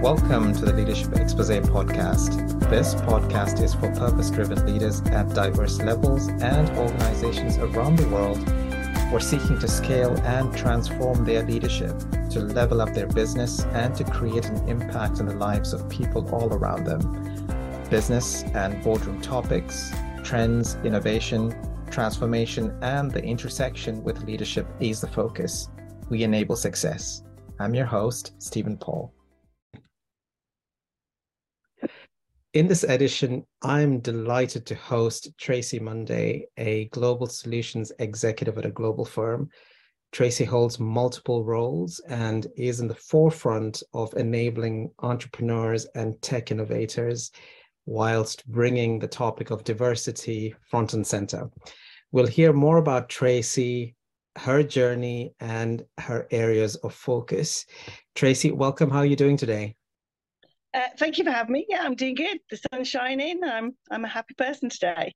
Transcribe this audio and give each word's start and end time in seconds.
Welcome 0.00 0.54
to 0.54 0.64
the 0.64 0.72
Leadership 0.72 1.08
Exposé 1.08 1.60
podcast. 1.60 2.60
This 2.70 2.94
podcast 2.94 3.60
is 3.60 3.74
for 3.74 3.92
purpose 3.96 4.30
driven 4.30 4.64
leaders 4.64 5.00
at 5.06 5.34
diverse 5.34 5.80
levels 5.80 6.28
and 6.28 6.70
organizations 6.78 7.58
around 7.58 7.96
the 7.96 8.08
world 8.08 8.38
who 8.38 9.16
are 9.16 9.20
seeking 9.20 9.58
to 9.58 9.66
scale 9.66 10.16
and 10.18 10.56
transform 10.56 11.24
their 11.24 11.42
leadership 11.42 11.98
to 12.30 12.38
level 12.38 12.80
up 12.80 12.94
their 12.94 13.08
business 13.08 13.64
and 13.72 13.92
to 13.96 14.04
create 14.04 14.44
an 14.44 14.68
impact 14.68 15.18
in 15.18 15.26
the 15.26 15.34
lives 15.34 15.72
of 15.72 15.90
people 15.90 16.32
all 16.32 16.54
around 16.54 16.84
them. 16.84 17.00
Business 17.90 18.44
and 18.54 18.80
boardroom 18.84 19.20
topics, 19.20 19.90
trends, 20.22 20.76
innovation, 20.84 21.52
transformation, 21.90 22.78
and 22.82 23.10
the 23.10 23.24
intersection 23.24 24.04
with 24.04 24.22
leadership 24.22 24.68
is 24.78 25.00
the 25.00 25.08
focus. 25.08 25.70
We 26.08 26.22
enable 26.22 26.54
success. 26.54 27.24
I'm 27.58 27.74
your 27.74 27.86
host, 27.86 28.40
Steven 28.40 28.76
Paul. 28.76 29.12
In 32.58 32.66
this 32.66 32.82
edition, 32.82 33.46
I'm 33.62 34.00
delighted 34.00 34.66
to 34.66 34.74
host 34.74 35.28
Tracy 35.38 35.78
Monday, 35.78 36.46
a 36.56 36.86
global 36.86 37.28
solutions 37.28 37.92
executive 38.00 38.58
at 38.58 38.66
a 38.66 38.72
global 38.72 39.04
firm. 39.04 39.48
Tracy 40.10 40.44
holds 40.44 40.80
multiple 40.80 41.44
roles 41.44 42.00
and 42.08 42.48
is 42.56 42.80
in 42.80 42.88
the 42.88 42.96
forefront 42.96 43.84
of 43.94 44.12
enabling 44.14 44.90
entrepreneurs 44.98 45.86
and 45.94 46.20
tech 46.20 46.50
innovators 46.50 47.30
whilst 47.86 48.44
bringing 48.48 48.98
the 48.98 49.06
topic 49.06 49.52
of 49.52 49.62
diversity 49.62 50.52
front 50.68 50.94
and 50.94 51.06
center. 51.06 51.48
We'll 52.10 52.26
hear 52.26 52.52
more 52.52 52.78
about 52.78 53.08
Tracy, 53.08 53.94
her 54.34 54.64
journey, 54.64 55.32
and 55.38 55.84
her 55.98 56.26
areas 56.32 56.74
of 56.74 56.92
focus. 56.92 57.66
Tracy, 58.16 58.50
welcome. 58.50 58.90
How 58.90 58.98
are 58.98 59.06
you 59.06 59.14
doing 59.14 59.36
today? 59.36 59.76
Uh, 60.74 60.88
thank 60.98 61.18
you 61.18 61.24
for 61.24 61.30
having 61.30 61.52
me. 61.52 61.66
Yeah, 61.68 61.82
I'm 61.82 61.94
doing 61.94 62.14
good. 62.14 62.38
The 62.50 62.60
sun's 62.70 62.88
shining. 62.88 63.40
I'm 63.42 63.74
I'm 63.90 64.04
a 64.04 64.08
happy 64.08 64.34
person 64.34 64.68
today. 64.68 65.12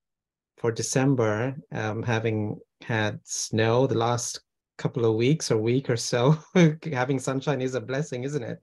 For 0.59 0.73
December, 0.73 1.57
um, 1.73 2.03
having 2.03 2.59
had 2.83 3.21
snow 3.25 3.87
the 3.87 3.99
last 3.99 4.41
couple 4.79 5.05
of 5.05 5.17
weeks 5.17 5.51
or 5.51 5.59
week 5.59 5.91
or 5.91 5.97
so, 5.97 6.39
having 6.93 7.19
sunshine 7.19 7.61
is 7.61 7.75
a 7.75 7.81
blessing, 7.81 8.25
isn't 8.25 8.43
it? 8.43 8.59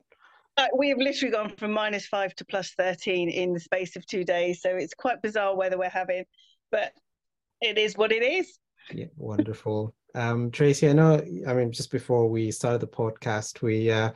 Uh, 0.57 0.67
we 0.77 0.89
have 0.89 0.97
literally 0.97 1.31
gone 1.31 1.55
from 1.55 1.71
minus 1.71 2.05
five 2.07 2.35
to 2.35 2.45
plus 2.45 2.71
13 2.71 3.29
in 3.29 3.53
the 3.53 3.59
space 3.59 3.95
of 3.95 4.05
two 4.05 4.23
days. 4.23 4.61
So 4.61 4.75
it's 4.75 4.93
quite 4.93 5.21
bizarre 5.21 5.55
weather 5.55 5.77
we're 5.77 5.89
having, 5.89 6.25
but 6.71 6.91
it 7.61 7.77
is 7.77 7.97
what 7.97 8.11
it 8.11 8.23
is. 8.23 8.59
Yeah, 8.91 9.05
wonderful. 9.15 9.95
Um, 10.15 10.51
Tracy, 10.51 10.89
I 10.89 10.93
know, 10.93 11.21
I 11.47 11.53
mean, 11.53 11.71
just 11.71 11.91
before 11.91 12.27
we 12.27 12.51
started 12.51 12.81
the 12.81 12.87
podcast, 12.87 13.61
we 13.61 13.91
uh, 13.91 14.11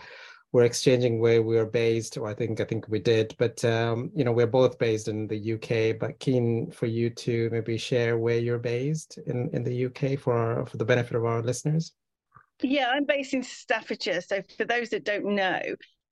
we're 0.53 0.63
exchanging 0.63 1.19
where 1.19 1.41
we're 1.41 1.65
based, 1.65 2.15
or 2.15 2.27
I 2.27 2.33
think 2.35 2.61
I 2.61 2.63
think 2.63 2.87
we 2.87 2.99
did, 2.99 3.35
but 3.39 3.65
um, 3.65 4.11
you 4.15 4.23
know 4.23 4.31
we're 4.31 4.47
both 4.47 4.77
based 4.77 5.07
in 5.07 5.27
the 5.27 5.53
UK. 5.53 5.99
But 5.99 6.19
keen 6.19 6.71
for 6.71 6.85
you 6.85 7.09
to 7.09 7.49
maybe 7.51 7.77
share 7.77 8.17
where 8.19 8.37
you're 8.37 8.59
based 8.59 9.17
in 9.25 9.49
in 9.51 9.63
the 9.63 9.85
UK 9.87 10.17
for 10.19 10.33
our, 10.37 10.65
for 10.65 10.77
the 10.77 10.85
benefit 10.85 11.15
of 11.15 11.25
our 11.25 11.41
listeners. 11.41 11.93
Yeah, 12.61 12.89
I'm 12.89 13.05
based 13.05 13.33
in 13.33 13.41
Staffordshire. 13.43 14.21
So 14.21 14.41
for 14.55 14.63
those 14.63 14.89
that 14.89 15.03
don't 15.03 15.25
know, 15.25 15.59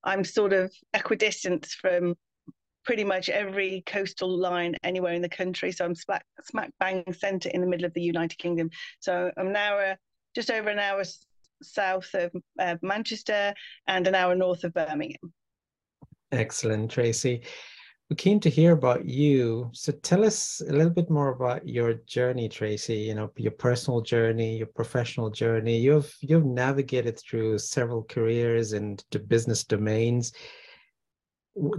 I'm 0.04 0.24
sort 0.24 0.54
of 0.54 0.74
equidistant 0.94 1.68
from 1.68 2.16
pretty 2.84 3.04
much 3.04 3.30
every 3.30 3.84
coastal 3.86 4.36
line 4.36 4.76
anywhere 4.84 5.14
in 5.14 5.22
the 5.22 5.30
country. 5.30 5.72
So 5.72 5.86
I'm 5.86 5.94
smack, 5.94 6.26
smack 6.44 6.72
bang 6.80 7.04
centre 7.14 7.50
in 7.50 7.62
the 7.62 7.68
middle 7.68 7.86
of 7.86 7.94
the 7.94 8.02
United 8.02 8.40
Kingdom. 8.40 8.72
So 9.00 9.32
I'm 9.38 9.54
now 9.54 9.96
just 10.34 10.50
over 10.50 10.70
an 10.70 10.80
hour 10.80 11.04
south 11.62 12.10
of 12.14 12.32
uh, 12.60 12.76
Manchester 12.82 13.54
and 13.88 14.08
an 14.08 14.16
hour 14.16 14.36
north 14.36 14.64
of 14.64 14.74
Birmingham. 14.74 15.34
Excellent, 16.32 16.92
Tracy. 16.92 17.44
We're 18.10 18.16
keen 18.16 18.42
to 18.42 18.50
hear 18.50 18.74
about 18.74 19.06
you. 19.06 19.70
So 19.72 19.94
tell 19.94 20.26
us 20.26 20.62
a 20.68 20.74
little 20.74 20.92
bit 20.92 21.10
more 21.10 21.30
about 21.30 21.66
your 21.66 21.94
journey, 22.06 22.50
Tracy. 22.50 22.96
You 22.96 23.16
know, 23.16 23.32
your 23.38 23.54
personal 23.54 24.02
journey, 24.02 24.58
your 24.58 24.68
professional 24.68 25.30
journey. 25.30 25.80
You've 25.80 26.14
you've 26.20 26.46
navigated 26.46 27.18
through 27.18 27.60
several 27.60 28.04
careers 28.04 28.74
and 28.74 29.02
the 29.12 29.20
business 29.20 29.64
domains. 29.64 30.34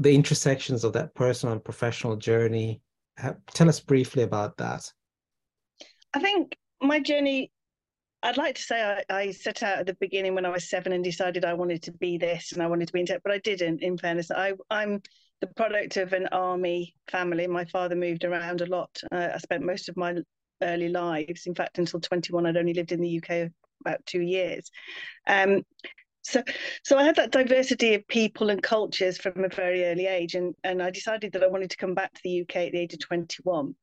The 0.01 0.15
intersections 0.15 0.85
of 0.85 0.95
that 0.95 1.15
personal 1.15 1.53
and 1.53 1.63
professional 1.63 2.17
journey. 2.17 2.81
Tell 3.53 3.69
us 3.69 3.81
briefly 3.81 4.23
about 4.23 4.57
that. 4.57 4.91
I 6.15 6.21
think 6.21 6.57
my 6.81 6.99
journey 6.99 7.53
I'd 8.23 8.37
like 8.37 8.55
to 8.55 8.63
say 8.63 8.83
I, 8.83 9.03
I, 9.15 9.31
set 9.33 9.63
out 9.63 9.81
at 9.81 9.87
the 9.87 9.95
beginning 9.95 10.35
when 10.35 10.47
I 10.47 10.51
was 10.51 10.71
seven 10.71 10.93
and 10.93 11.03
decided 11.03 11.45
I 11.45 11.55
wanted 11.55 11.83
to 11.83 11.93
be 11.93 12.19
this 12.19 12.53
and 12.53 12.63
I 12.63 12.67
wanted 12.69 12.87
to 12.87 12.93
be 12.93 13.01
in 13.01 13.07
tech, 13.07 13.23
but 13.25 13.33
I 13.33 13.39
didn't. 13.39 13.83
In 13.83 13.99
fairness, 13.99 14.31
I, 14.31 14.53
I'm 14.71 15.03
the 15.41 15.49
product 15.49 15.97
of 15.97 16.13
an 16.13 16.29
army 16.29 16.95
family. 17.11 17.47
My 17.49 17.65
father 17.65 17.97
moved 17.97 18.25
around 18.25 18.61
a 18.61 18.67
lot. 18.67 18.97
Uh, 19.11 19.31
I 19.35 19.39
spent 19.39 19.65
most 19.65 19.89
of 19.89 19.97
my 19.97 20.17
early 20.63 20.89
lives, 20.89 21.47
in 21.47 21.55
fact, 21.55 21.79
until 21.79 22.01
21, 22.01 22.47
I'd 22.47 22.57
only 22.57 22.75
lived 22.75 22.93
in 22.93 23.01
the 23.01 23.21
UK 23.21 23.51
about 23.81 24.05
two 24.07 24.21
years. 24.21 24.71
Um, 25.27 25.63
so, 26.23 26.43
so 26.85 26.97
I 26.97 27.03
had 27.03 27.17
that 27.17 27.33
diversity 27.33 27.95
of 27.95 28.07
people 28.07 28.51
and 28.51 28.63
cultures 28.63 29.19
from 29.19 29.45
a 29.45 29.49
very 29.49 29.85
early 29.85 30.07
age, 30.07 30.37
and 30.37 30.55
and 30.63 30.81
I 30.81 30.91
decided 30.91 31.33
that 31.33 31.43
I 31.43 31.49
wanted 31.49 31.71
to 31.71 31.77
come 31.77 31.95
back 31.95 32.15
to 32.15 32.21
the 32.23 32.43
UK 32.43 32.57
at 32.57 32.73
the 32.73 32.79
age 32.79 32.95
of 32.95 33.01
21 33.01 33.75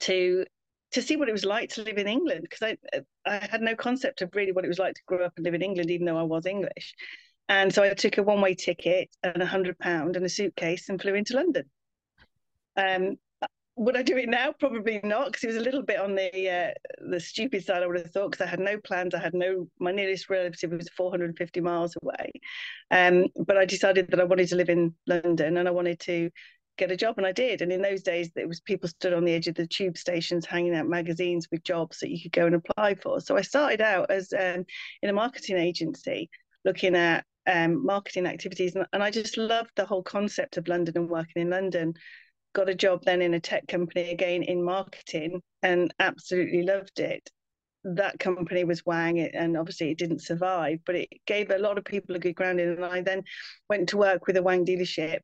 to 0.00 0.46
to 0.92 1.02
see 1.02 1.16
what 1.16 1.28
it 1.28 1.32
was 1.32 1.44
like 1.44 1.70
to 1.70 1.82
live 1.82 1.98
in 1.98 2.06
England 2.06 2.42
because 2.42 2.62
I 2.62 3.00
I 3.26 3.46
had 3.50 3.62
no 3.62 3.74
concept 3.74 4.22
of 4.22 4.30
really 4.34 4.52
what 4.52 4.64
it 4.64 4.68
was 4.68 4.78
like 4.78 4.94
to 4.94 5.02
grow 5.06 5.24
up 5.24 5.32
and 5.36 5.44
live 5.44 5.54
in 5.54 5.62
England, 5.62 5.90
even 5.90 6.06
though 6.06 6.18
I 6.18 6.22
was 6.22 6.46
English. 6.46 6.94
And 7.48 7.72
so 7.72 7.82
I 7.82 7.94
took 7.94 8.18
a 8.18 8.22
one 8.22 8.40
way 8.40 8.54
ticket 8.54 9.08
and 9.22 9.42
a 9.42 9.46
hundred 9.46 9.78
pound 9.78 10.16
and 10.16 10.24
a 10.24 10.28
suitcase 10.28 10.88
and 10.88 11.00
flew 11.00 11.14
into 11.14 11.36
London. 11.36 11.64
Um, 12.76 13.16
would 13.76 13.96
I 13.96 14.02
do 14.02 14.16
it 14.16 14.28
now? 14.28 14.52
Probably 14.58 15.00
not, 15.04 15.26
because 15.26 15.44
it 15.44 15.48
was 15.48 15.56
a 15.56 15.60
little 15.60 15.82
bit 15.82 16.00
on 16.00 16.14
the 16.14 16.50
uh, 16.50 16.70
the 17.10 17.20
stupid 17.20 17.64
side. 17.64 17.82
I 17.82 17.86
would 17.86 17.98
have 17.98 18.10
thought, 18.10 18.30
because 18.30 18.46
I 18.46 18.50
had 18.50 18.58
no 18.58 18.78
plans. 18.78 19.14
I 19.14 19.18
had 19.18 19.34
no. 19.34 19.68
My 19.78 19.92
nearest 19.92 20.30
relative 20.30 20.72
was 20.72 20.88
450 20.96 21.60
miles 21.60 21.94
away, 22.02 22.32
um, 22.90 23.26
but 23.46 23.58
I 23.58 23.66
decided 23.66 24.10
that 24.10 24.20
I 24.20 24.24
wanted 24.24 24.48
to 24.48 24.56
live 24.56 24.70
in 24.70 24.94
London 25.06 25.58
and 25.58 25.68
I 25.68 25.72
wanted 25.72 26.00
to 26.00 26.30
get 26.76 26.90
a 26.90 26.96
job 26.96 27.18
and 27.18 27.26
I 27.26 27.32
did. 27.32 27.62
And 27.62 27.72
in 27.72 27.82
those 27.82 28.02
days, 28.02 28.30
it 28.36 28.48
was 28.48 28.60
people 28.60 28.88
stood 28.88 29.12
on 29.12 29.24
the 29.24 29.32
edge 29.32 29.48
of 29.48 29.54
the 29.54 29.66
tube 29.66 29.96
stations 29.96 30.46
hanging 30.46 30.74
out 30.74 30.88
magazines 30.88 31.48
with 31.50 31.64
jobs 31.64 32.00
that 32.00 32.10
you 32.10 32.20
could 32.20 32.32
go 32.32 32.46
and 32.46 32.54
apply 32.54 32.94
for. 32.96 33.20
So 33.20 33.36
I 33.36 33.42
started 33.42 33.80
out 33.80 34.10
as 34.10 34.32
um, 34.32 34.64
in 35.02 35.10
a 35.10 35.12
marketing 35.12 35.58
agency 35.58 36.30
looking 36.64 36.96
at 36.96 37.24
um, 37.46 37.84
marketing 37.84 38.26
activities. 38.26 38.74
And, 38.74 38.86
and 38.92 39.02
I 39.02 39.10
just 39.10 39.36
loved 39.36 39.70
the 39.76 39.86
whole 39.86 40.02
concept 40.02 40.56
of 40.56 40.68
London 40.68 40.96
and 40.96 41.08
working 41.08 41.42
in 41.42 41.50
London. 41.50 41.94
Got 42.54 42.68
a 42.68 42.74
job 42.74 43.04
then 43.04 43.22
in 43.22 43.34
a 43.34 43.40
tech 43.40 43.66
company 43.68 44.10
again 44.10 44.42
in 44.42 44.64
marketing 44.64 45.42
and 45.62 45.92
absolutely 45.98 46.62
loved 46.62 47.00
it 47.00 47.30
that 47.94 48.18
company 48.18 48.64
was 48.64 48.84
Wang, 48.84 49.20
and 49.20 49.56
obviously 49.56 49.90
it 49.90 49.98
didn't 49.98 50.22
survive, 50.22 50.80
but 50.84 50.96
it 50.96 51.08
gave 51.26 51.50
a 51.50 51.58
lot 51.58 51.78
of 51.78 51.84
people 51.84 52.16
a 52.16 52.18
good 52.18 52.34
grounding. 52.34 52.70
And 52.70 52.84
I 52.84 53.00
then 53.00 53.22
went 53.68 53.90
to 53.90 53.96
work 53.96 54.26
with 54.26 54.36
a 54.36 54.42
Wang 54.42 54.64
dealership, 54.66 55.20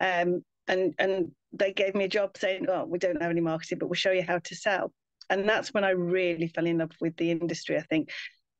um, 0.00 0.42
and 0.68 0.94
and 0.98 1.32
they 1.52 1.72
gave 1.72 1.94
me 1.94 2.04
a 2.04 2.08
job 2.08 2.36
saying, 2.36 2.66
"Oh, 2.68 2.84
we 2.84 2.98
don't 2.98 3.20
have 3.22 3.30
any 3.30 3.40
marketing, 3.40 3.78
but 3.78 3.86
we'll 3.86 3.94
show 3.94 4.12
you 4.12 4.22
how 4.22 4.38
to 4.38 4.54
sell." 4.56 4.92
And 5.30 5.48
that's 5.48 5.74
when 5.74 5.84
I 5.84 5.90
really 5.90 6.48
fell 6.48 6.66
in 6.66 6.78
love 6.78 6.92
with 7.00 7.16
the 7.16 7.30
industry. 7.30 7.76
I 7.76 7.82
think. 7.82 8.10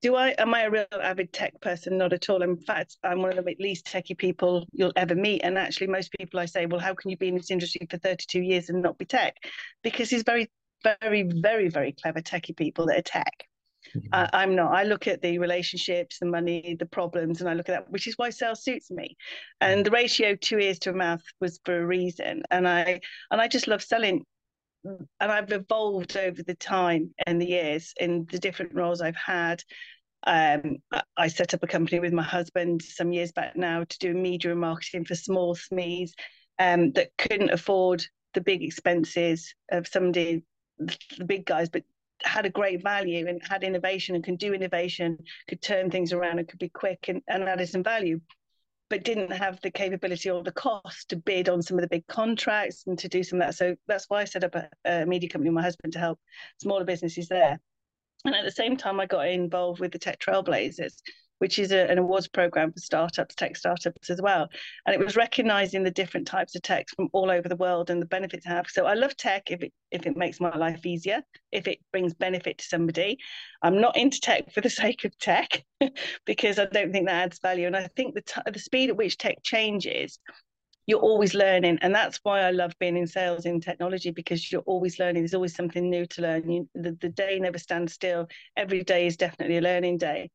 Do 0.02 0.14
I 0.14 0.28
am 0.38 0.52
I 0.54 0.64
a 0.64 0.70
real 0.70 0.86
avid 0.92 1.32
tech 1.32 1.58
person? 1.60 1.96
Not 1.98 2.12
at 2.12 2.28
all. 2.28 2.42
In 2.42 2.56
fact, 2.58 2.96
I'm 3.02 3.22
one 3.22 3.38
of 3.38 3.44
the 3.44 3.56
least 3.58 3.86
techie 3.86 4.16
people 4.16 4.66
you'll 4.72 4.92
ever 4.94 5.14
meet. 5.14 5.40
And 5.42 5.56
actually, 5.58 5.86
most 5.86 6.12
people 6.12 6.38
I 6.38 6.44
say, 6.46 6.66
"Well, 6.66 6.80
how 6.80 6.94
can 6.94 7.10
you 7.10 7.16
be 7.16 7.28
in 7.28 7.36
this 7.36 7.50
industry 7.50 7.86
for 7.90 7.96
32 7.98 8.42
years 8.42 8.68
and 8.68 8.82
not 8.82 8.98
be 8.98 9.06
tech?" 9.06 9.36
Because 9.82 10.12
it's 10.12 10.22
very, 10.22 10.50
very, 10.82 11.22
very, 11.22 11.68
very 11.70 11.92
clever 11.92 12.20
techie 12.20 12.56
people 12.56 12.86
that 12.86 12.98
are 12.98 13.02
tech. 13.02 13.48
Mm-hmm. 13.96 14.08
Uh, 14.12 14.26
I'm 14.32 14.54
not. 14.54 14.72
I 14.72 14.84
look 14.84 15.06
at 15.06 15.22
the 15.22 15.38
relationships, 15.38 16.18
the 16.18 16.26
money, 16.26 16.76
the 16.78 16.86
problems, 16.86 17.40
and 17.40 17.48
I 17.48 17.54
look 17.54 17.68
at 17.68 17.72
that, 17.72 17.90
which 17.90 18.06
is 18.06 18.14
why 18.16 18.30
sales 18.30 18.62
suits 18.62 18.90
me. 18.90 19.16
And 19.60 19.84
the 19.84 19.90
ratio 19.90 20.36
two 20.36 20.58
ears 20.58 20.78
to 20.80 20.90
a 20.90 20.94
mouth 20.94 21.22
was 21.40 21.60
for 21.64 21.80
a 21.80 21.86
reason. 21.86 22.42
And 22.50 22.68
I 22.68 23.00
and 23.30 23.40
I 23.40 23.48
just 23.48 23.68
love 23.68 23.82
selling. 23.82 24.24
And 24.84 25.32
I've 25.32 25.50
evolved 25.50 26.16
over 26.16 26.42
the 26.42 26.54
time 26.54 27.12
and 27.26 27.40
the 27.40 27.46
years 27.46 27.92
in 27.98 28.26
the 28.30 28.38
different 28.38 28.74
roles 28.74 29.00
I've 29.00 29.16
had. 29.16 29.62
Um, 30.24 30.76
I 31.16 31.28
set 31.28 31.54
up 31.54 31.62
a 31.62 31.66
company 31.68 31.98
with 31.98 32.12
my 32.12 32.22
husband 32.22 32.82
some 32.82 33.12
years 33.12 33.32
back 33.32 33.56
now 33.56 33.84
to 33.84 33.98
do 33.98 34.14
media 34.14 34.52
and 34.52 34.60
marketing 34.60 35.04
for 35.04 35.14
small 35.14 35.56
SMEs 35.56 36.10
um, 36.58 36.92
that 36.92 37.10
couldn't 37.18 37.50
afford 37.50 38.04
the 38.34 38.40
big 38.40 38.62
expenses 38.62 39.54
of 39.70 39.88
somebody 39.88 40.42
the 40.78 41.24
big 41.24 41.46
guys, 41.46 41.68
but 41.68 41.82
had 42.22 42.46
a 42.46 42.50
great 42.50 42.82
value 42.82 43.26
and 43.28 43.40
had 43.48 43.62
innovation 43.62 44.14
and 44.14 44.24
can 44.24 44.36
do 44.36 44.54
innovation, 44.54 45.18
could 45.48 45.62
turn 45.62 45.90
things 45.90 46.12
around 46.12 46.38
and 46.38 46.48
could 46.48 46.58
be 46.58 46.68
quick 46.68 47.06
and, 47.08 47.22
and 47.28 47.44
added 47.44 47.68
some 47.68 47.82
value, 47.82 48.20
but 48.88 49.04
didn't 49.04 49.32
have 49.32 49.60
the 49.60 49.70
capability 49.70 50.30
or 50.30 50.42
the 50.42 50.52
cost 50.52 51.08
to 51.08 51.16
bid 51.16 51.48
on 51.48 51.62
some 51.62 51.76
of 51.76 51.82
the 51.82 51.88
big 51.88 52.06
contracts 52.06 52.84
and 52.86 52.98
to 52.98 53.08
do 53.08 53.22
some 53.22 53.40
of 53.40 53.46
that. 53.46 53.54
So 53.54 53.76
that's 53.86 54.06
why 54.08 54.22
I 54.22 54.24
set 54.24 54.44
up 54.44 54.54
a, 54.54 54.68
a 54.84 55.06
media 55.06 55.28
company 55.28 55.50
with 55.50 55.56
my 55.56 55.62
husband 55.62 55.92
to 55.94 55.98
help 55.98 56.18
smaller 56.60 56.84
businesses 56.84 57.28
there. 57.28 57.60
And 58.24 58.34
at 58.34 58.44
the 58.44 58.50
same 58.50 58.76
time, 58.76 58.98
I 58.98 59.06
got 59.06 59.28
involved 59.28 59.80
with 59.80 59.92
the 59.92 59.98
Tech 59.98 60.18
Trailblazers, 60.18 60.94
which 61.38 61.58
is 61.58 61.72
a, 61.72 61.90
an 61.90 61.98
awards 61.98 62.28
program 62.28 62.72
for 62.72 62.80
startups, 62.80 63.34
tech 63.34 63.56
startups 63.56 64.10
as 64.10 64.20
well. 64.22 64.48
And 64.86 64.94
it 64.94 65.04
was 65.04 65.16
recognizing 65.16 65.82
the 65.82 65.90
different 65.90 66.26
types 66.26 66.54
of 66.54 66.62
tech 66.62 66.86
from 66.94 67.08
all 67.12 67.30
over 67.30 67.48
the 67.48 67.56
world 67.56 67.90
and 67.90 68.00
the 68.00 68.06
benefits 68.06 68.46
have. 68.46 68.66
So 68.68 68.86
I 68.86 68.94
love 68.94 69.16
tech 69.16 69.50
if 69.50 69.62
it 69.62 69.72
if 69.90 70.06
it 70.06 70.16
makes 70.16 70.40
my 70.40 70.56
life 70.56 70.84
easier, 70.84 71.22
if 71.52 71.68
it 71.68 71.78
brings 71.92 72.14
benefit 72.14 72.58
to 72.58 72.64
somebody. 72.64 73.18
I'm 73.62 73.80
not 73.80 73.96
into 73.96 74.20
tech 74.20 74.52
for 74.52 74.60
the 74.60 74.70
sake 74.82 75.04
of 75.04 75.16
tech 75.18 75.64
because 76.26 76.58
I 76.58 76.66
don't 76.66 76.92
think 76.92 77.06
that 77.06 77.24
adds 77.24 77.38
value. 77.38 77.66
And 77.66 77.76
I 77.76 77.88
think 77.96 78.14
the 78.14 78.22
t- 78.22 78.50
the 78.50 78.58
speed 78.58 78.90
at 78.90 78.96
which 78.96 79.18
tech 79.18 79.42
changes 79.42 80.18
you're 80.86 81.00
always 81.00 81.34
learning 81.34 81.78
and 81.82 81.94
that's 81.94 82.20
why 82.22 82.40
i 82.40 82.50
love 82.50 82.72
being 82.78 82.96
in 82.96 83.06
sales 83.06 83.44
in 83.44 83.60
technology 83.60 84.10
because 84.10 84.50
you're 84.50 84.62
always 84.62 84.98
learning 84.98 85.22
there's 85.22 85.34
always 85.34 85.54
something 85.54 85.90
new 85.90 86.06
to 86.06 86.22
learn 86.22 86.48
you, 86.48 86.68
the, 86.74 86.96
the 87.00 87.08
day 87.08 87.38
never 87.40 87.58
stands 87.58 87.92
still 87.92 88.28
every 88.56 88.82
day 88.82 89.06
is 89.06 89.16
definitely 89.16 89.58
a 89.58 89.60
learning 89.60 89.98
day 89.98 90.30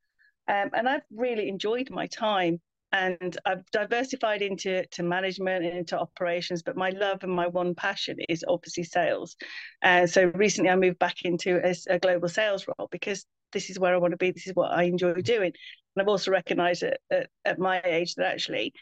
um, 0.52 0.70
and 0.74 0.88
i've 0.88 1.02
really 1.12 1.48
enjoyed 1.50 1.90
my 1.90 2.08
time 2.08 2.60
and 2.92 3.38
i've 3.46 3.66
diversified 3.72 4.42
into 4.42 4.86
to 4.88 5.04
management 5.04 5.66
and 5.66 5.78
into 5.78 5.98
operations 5.98 6.62
but 6.62 6.76
my 6.76 6.90
love 6.90 7.24
and 7.24 7.32
my 7.32 7.48
one 7.48 7.74
passion 7.74 8.18
is 8.28 8.44
obviously 8.48 8.84
sales. 8.84 9.36
And 9.82 10.04
uh, 10.04 10.08
so 10.08 10.32
recently 10.36 10.70
i 10.70 10.76
moved 10.76 11.00
back 11.00 11.24
into 11.24 11.62
a, 11.66 11.76
a 11.90 12.00
global 12.00 12.30
sales 12.30 12.66
role 12.68 12.90
because 12.92 13.26
this 13.54 13.70
is 13.70 13.80
where 13.80 13.94
i 13.94 13.98
want 13.98 14.12
to 14.12 14.18
be 14.18 14.32
this 14.32 14.48
is 14.48 14.56
what 14.56 14.72
i 14.72 14.84
enjoy 14.84 15.14
doing. 15.14 15.54
And 15.96 16.02
i've 16.02 16.08
also 16.08 16.32
recognized 16.32 16.84
at, 16.84 17.00
at, 17.10 17.30
at 17.46 17.60
my 17.60 17.82
age 17.86 18.16
that 18.16 18.34
actually 18.34 18.74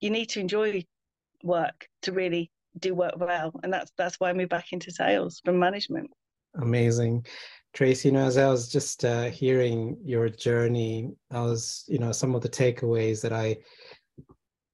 you 0.00 0.10
need 0.10 0.26
to 0.30 0.40
enjoy 0.40 0.84
work 1.42 1.88
to 2.02 2.12
really 2.12 2.50
do 2.78 2.94
work 2.94 3.14
well 3.16 3.52
and 3.62 3.72
that's 3.72 3.90
that's 3.96 4.16
why 4.20 4.30
i 4.30 4.32
moved 4.32 4.50
back 4.50 4.72
into 4.72 4.90
sales 4.90 5.40
from 5.44 5.58
management. 5.58 6.10
Amazing 6.54 7.26
tracy 7.76 8.08
you 8.08 8.14
know 8.14 8.24
as 8.24 8.38
i 8.38 8.48
was 8.48 8.72
just 8.72 9.04
uh, 9.04 9.24
hearing 9.24 9.98
your 10.02 10.30
journey 10.30 11.10
i 11.30 11.40
was 11.40 11.84
you 11.88 11.98
know 11.98 12.10
some 12.10 12.34
of 12.34 12.40
the 12.40 12.48
takeaways 12.48 13.20
that 13.20 13.34
i 13.34 13.54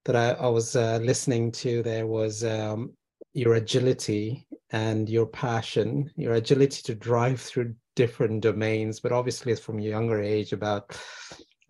that 0.04 0.14
i, 0.14 0.31
I 0.31 0.46
was 0.46 0.76
uh, 0.76 1.00
listening 1.02 1.50
to 1.62 1.82
there 1.82 2.06
was 2.06 2.44
um, 2.44 2.93
your 3.32 3.54
agility 3.54 4.46
and 4.70 5.08
your 5.08 5.26
passion 5.26 6.12
your 6.16 6.34
agility 6.34 6.81
to 6.84 6.94
drive 6.94 7.40
through 7.40 7.75
different 7.96 8.40
domains 8.40 9.00
but 9.00 9.10
obviously 9.10 9.50
it's 9.50 9.60
from 9.60 9.81
a 9.81 9.82
younger 9.82 10.22
age 10.22 10.52
about 10.52 10.96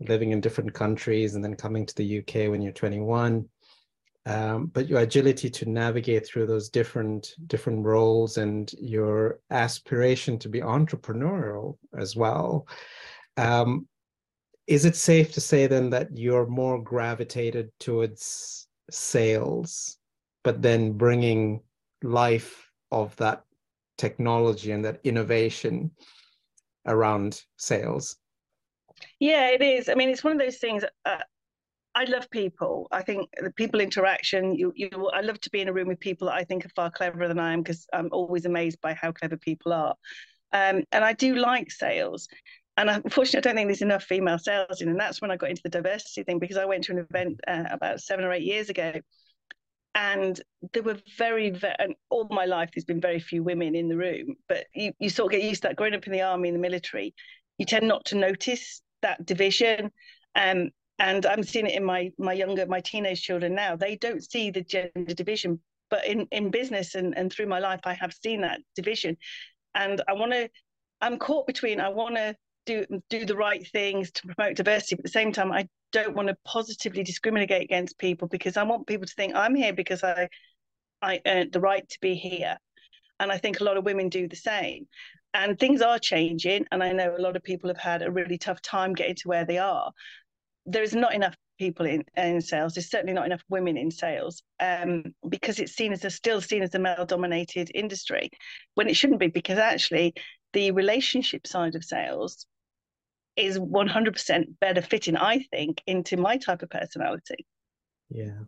living 0.01 0.33
in 0.33 0.41
different 0.43 0.75
countries 0.75 1.35
and 1.35 1.43
then 1.43 1.55
coming 1.55 1.87
to 1.87 1.95
the 1.95 2.19
uk 2.19 2.35
when 2.51 2.61
you're 2.61 2.73
21 2.73 3.49
um, 4.27 4.67
but 4.67 4.89
your 4.89 5.01
agility 5.01 5.51
to 5.51 5.69
navigate 5.69 6.27
through 6.27 6.47
those 6.47 6.69
different 6.69 7.35
different 7.47 7.85
roles 7.85 8.37
and 8.37 8.73
your 8.81 9.41
aspiration 9.51 10.39
to 10.39 10.49
be 10.49 10.61
entrepreneurial 10.61 11.77
as 11.99 12.15
well 12.17 12.67
um, 13.37 13.87
is 14.67 14.85
it 14.85 14.97
safe 14.97 15.33
to 15.33 15.41
say 15.41 15.67
then 15.67 15.91
that 15.91 16.17
you're 16.17 16.47
more 16.47 16.81
gravitated 16.81 17.71
towards 17.81 18.69
sales 18.91 19.99
but 20.45 20.63
then 20.63 20.93
bringing 20.93 21.61
life 22.03 22.71
of 22.91 23.15
that 23.17 23.45
technology 23.99 24.73
and 24.73 24.85
that 24.85 25.01
innovation 25.05 25.91
around 26.87 27.43
sales? 27.57 28.17
Yeah 29.19 29.49
it 29.49 29.63
is. 29.63 29.89
I 29.89 29.95
mean 29.95 30.11
it's 30.11 30.25
one 30.25 30.33
of 30.33 30.39
those 30.39 30.59
things 30.59 30.85
uh, 31.05 31.17
I 31.95 32.05
love 32.05 32.31
people. 32.31 32.89
I 32.91 33.03
think 33.03 33.29
the 33.41 33.51
people 33.51 33.81
interaction. 33.81 34.55
You, 34.55 34.73
you. 34.75 35.11
I 35.13 35.21
love 35.21 35.41
to 35.41 35.51
be 35.51 35.61
in 35.61 35.69
a 35.69 35.73
room 35.73 35.89
with 35.89 36.01
people 36.01 36.29
that 36.29 36.35
I 36.35 36.45
think 36.45 36.65
are 36.65 36.71
far 36.71 36.91
cleverer 36.91 37.29
than 37.29 37.39
I 37.39 37.53
am 37.53 37.63
because 37.63 37.87
I'm 37.93 38.09
always 38.13 38.47
amazed 38.47 38.81
by 38.81 38.95
how 38.95 39.13
clever 39.13 39.37
people 39.37 39.73
are. 39.73 39.95
Um, 40.53 40.85
and 40.93 41.05
I 41.05 41.13
do 41.13 41.35
like 41.35 41.71
sales. 41.71 42.29
And 42.79 42.89
unfortunately, 42.89 43.39
I 43.39 43.41
don't 43.43 43.57
think 43.57 43.69
there's 43.69 43.83
enough 43.83 44.05
female 44.05 44.39
sales 44.39 44.81
in. 44.81 44.89
And 44.89 44.99
that's 44.99 45.21
when 45.21 45.31
I 45.31 45.37
got 45.37 45.51
into 45.51 45.63
the 45.63 45.69
diversity 45.69 46.23
thing 46.23 46.39
because 46.39 46.57
I 46.57 46.65
went 46.65 46.85
to 46.85 46.93
an 46.93 47.07
event 47.11 47.41
uh, 47.47 47.65
about 47.71 48.01
seven 48.01 48.25
or 48.25 48.33
eight 48.33 48.43
years 48.43 48.71
ago, 48.71 48.95
and 49.95 50.41
there 50.73 50.83
were 50.83 50.97
very, 51.19 51.51
very 51.51 51.75
and 51.79 51.95
all 52.09 52.27
my 52.31 52.47
life 52.47 52.71
there's 52.75 52.87
been 52.87 53.01
very 53.01 53.21
few 53.21 53.43
women 53.43 53.75
in 53.75 53.89
the 53.89 53.97
room. 53.97 54.37
But 54.49 54.65
you, 54.75 54.93
you 54.99 55.11
sort 55.11 55.33
of 55.33 55.39
get 55.39 55.47
used 55.47 55.63
to 55.63 55.69
that. 55.69 55.77
Growing 55.77 55.95
up 55.95 56.07
in 56.07 56.13
the 56.13 56.23
army, 56.23 56.49
in 56.49 56.55
the 56.55 56.61
military, 56.61 57.15
you 57.59 57.67
tend 57.67 57.87
not 57.87 58.07
to 58.07 58.17
notice 58.17 58.81
that 59.03 59.27
division. 59.27 59.91
Um, 60.35 60.71
and 61.03 61.27
i'm 61.27 61.43
seeing 61.43 61.67
it 61.67 61.75
in 61.75 61.85
my 61.85 62.11
my 62.17 62.33
younger 62.33 62.65
my 62.67 62.81
teenage 62.81 63.23
children 63.23 63.55
now. 63.55 63.77
They 63.77 63.97
don't 63.97 64.23
see 64.23 64.51
the 64.51 64.63
gender 64.63 65.15
division 65.15 65.61
but 65.91 66.07
in 66.07 66.27
in 66.31 66.51
business 66.51 66.95
and, 66.95 67.15
and 67.19 67.31
through 67.31 67.47
my 67.47 67.59
life 67.59 67.81
i 67.85 67.93
have 67.93 68.15
seen 68.15 68.41
that 68.43 68.61
division. 68.77 69.19
And 69.75 70.01
i 70.09 70.15
want 70.15 70.33
to 70.33 70.49
i'm 71.01 71.19
caught 71.19 71.47
between 71.47 71.81
i 71.81 71.89
want 71.89 72.15
to 72.17 72.35
do 72.65 72.87
do 73.11 73.27
the 73.27 73.37
right 73.37 73.67
things 73.73 74.13
to 74.13 74.29
promote 74.29 74.57
diversity 74.57 74.95
but 74.95 75.01
at 75.01 75.05
the 75.05 75.19
same 75.21 75.33
time 75.33 75.51
i 75.51 75.67
don't 75.91 76.15
want 76.15 76.29
to 76.29 76.37
positively 76.45 77.03
discriminate 77.03 77.51
against 77.51 77.99
people 77.99 78.29
because 78.29 78.57
i 78.57 78.63
want 78.63 78.87
people 78.87 79.07
to 79.07 79.15
think 79.15 79.35
i'm 79.35 79.57
here 79.57 79.73
because 79.73 80.05
i 80.05 80.29
i 81.03 81.21
earned 81.27 81.53
the 81.53 81.61
right 81.61 81.87
to 81.89 81.99
be 82.01 82.15
here. 82.15 82.57
And 83.19 83.33
i 83.33 83.39
think 83.39 83.61
a 83.61 83.65
lot 83.65 83.77
of 83.77 83.85
women 83.85 84.09
do 84.09 84.29
the 84.29 84.37
same. 84.37 84.87
And 85.35 85.59
things 85.59 85.81
are 85.83 85.99
changing 85.99 86.67
and 86.71 86.83
i 86.85 86.93
know 86.93 87.17
a 87.17 87.25
lot 87.27 87.37
of 87.37 87.43
people 87.43 87.69
have 87.71 87.85
had 87.91 88.03
a 88.03 88.11
really 88.11 88.39
tough 88.39 88.63
time 88.63 88.93
getting 88.95 89.17
to 89.17 89.29
where 89.29 89.47
they 89.47 89.59
are 89.59 89.91
there 90.67 90.83
is 90.83 90.95
not 90.95 91.15
enough 91.15 91.37
people 91.59 91.87
in, 91.87 92.05
in 92.17 92.41
sales. 92.41 92.75
There's 92.75 92.91
certainly 92.91 93.13
not 93.13 93.27
enough 93.27 93.43
women 93.49 93.77
in 93.77 93.91
sales 93.91 94.43
um, 94.61 95.15
because 95.29 95.59
it's 95.59 95.75
seen 95.75 95.93
as 95.93 96.05
a 96.05 96.11
still 96.11 96.41
seen 96.41 96.63
as 96.63 96.75
a 96.75 96.79
male 96.79 97.07
dominated 97.07 97.71
industry 97.75 98.31
when 98.75 98.89
it 98.89 98.97
shouldn't 98.97 99.21
be 99.21 99.29
because 99.29 99.59
actually 99.59 100.15
the 100.53 100.71
relationship 100.73 101.47
side 101.47 101.75
of 101.75 101.85
sales 101.85 102.47
is 103.37 103.59
100% 103.59 104.45
better 104.61 104.83
fitting, 104.83 105.17
I 105.17 105.47
think, 105.51 105.83
into 105.87 106.17
my 106.17 106.37
type 106.37 106.63
of 106.63 106.71
personality. 106.71 107.47
Yeah, 108.11 108.41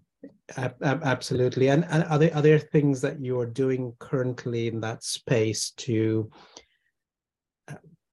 absolutely. 0.59 1.69
And, 1.69 1.87
and 1.89 2.05
are 2.05 2.19
there 2.19 2.35
are 2.35 2.43
there 2.43 2.59
things 2.59 3.01
that 3.01 3.21
you 3.21 3.39
are 3.41 3.47
doing 3.47 3.95
currently 3.99 4.69
in 4.69 4.81
that 4.81 5.03
space 5.03 5.71
to 5.79 6.31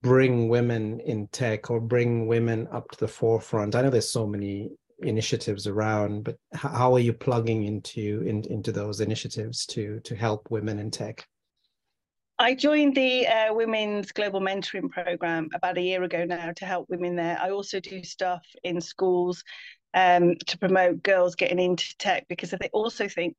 bring 0.02 0.50
women 0.50 1.00
in 1.02 1.28
tech 1.28 1.70
or 1.70 1.80
bring 1.80 2.28
women 2.28 2.68
up 2.72 2.90
to 2.92 3.00
the 3.00 3.08
forefront? 3.08 3.76
I 3.76 3.82
know 3.82 3.90
there's 3.90 4.12
so 4.12 4.26
many 4.26 4.72
initiatives 5.00 5.68
around, 5.68 6.24
but 6.24 6.38
how 6.54 6.94
are 6.94 7.00
you 7.00 7.14
plugging 7.14 7.66
into 7.66 8.24
in, 8.26 8.44
into 8.46 8.72
those 8.72 9.02
initiatives 9.02 9.66
to 9.68 10.00
to 10.02 10.16
help 10.16 10.50
women 10.50 10.80
in 10.80 10.92
tech? 10.92 11.26
I 12.40 12.56
joined 12.56 12.96
the 12.96 13.28
uh, 13.28 13.54
Women's 13.54 14.12
Global 14.12 14.42
Mentoring 14.42 14.90
Program 14.90 15.48
about 15.54 15.78
a 15.78 15.82
year 15.82 16.02
ago 16.02 16.26
now 16.26 16.52
to 16.56 16.66
help 16.66 16.90
women 16.90 17.16
there. 17.16 17.38
I 17.40 17.52
also 17.52 17.80
do 17.80 18.04
stuff 18.04 18.44
in 18.64 18.82
schools 18.82 19.44
um, 19.94 20.36
to 20.48 20.58
promote 20.58 21.04
girls 21.04 21.36
getting 21.36 21.60
into 21.60 21.96
tech 22.00 22.26
because 22.28 22.52
I 22.54 22.70
also 22.74 23.08
think 23.08 23.36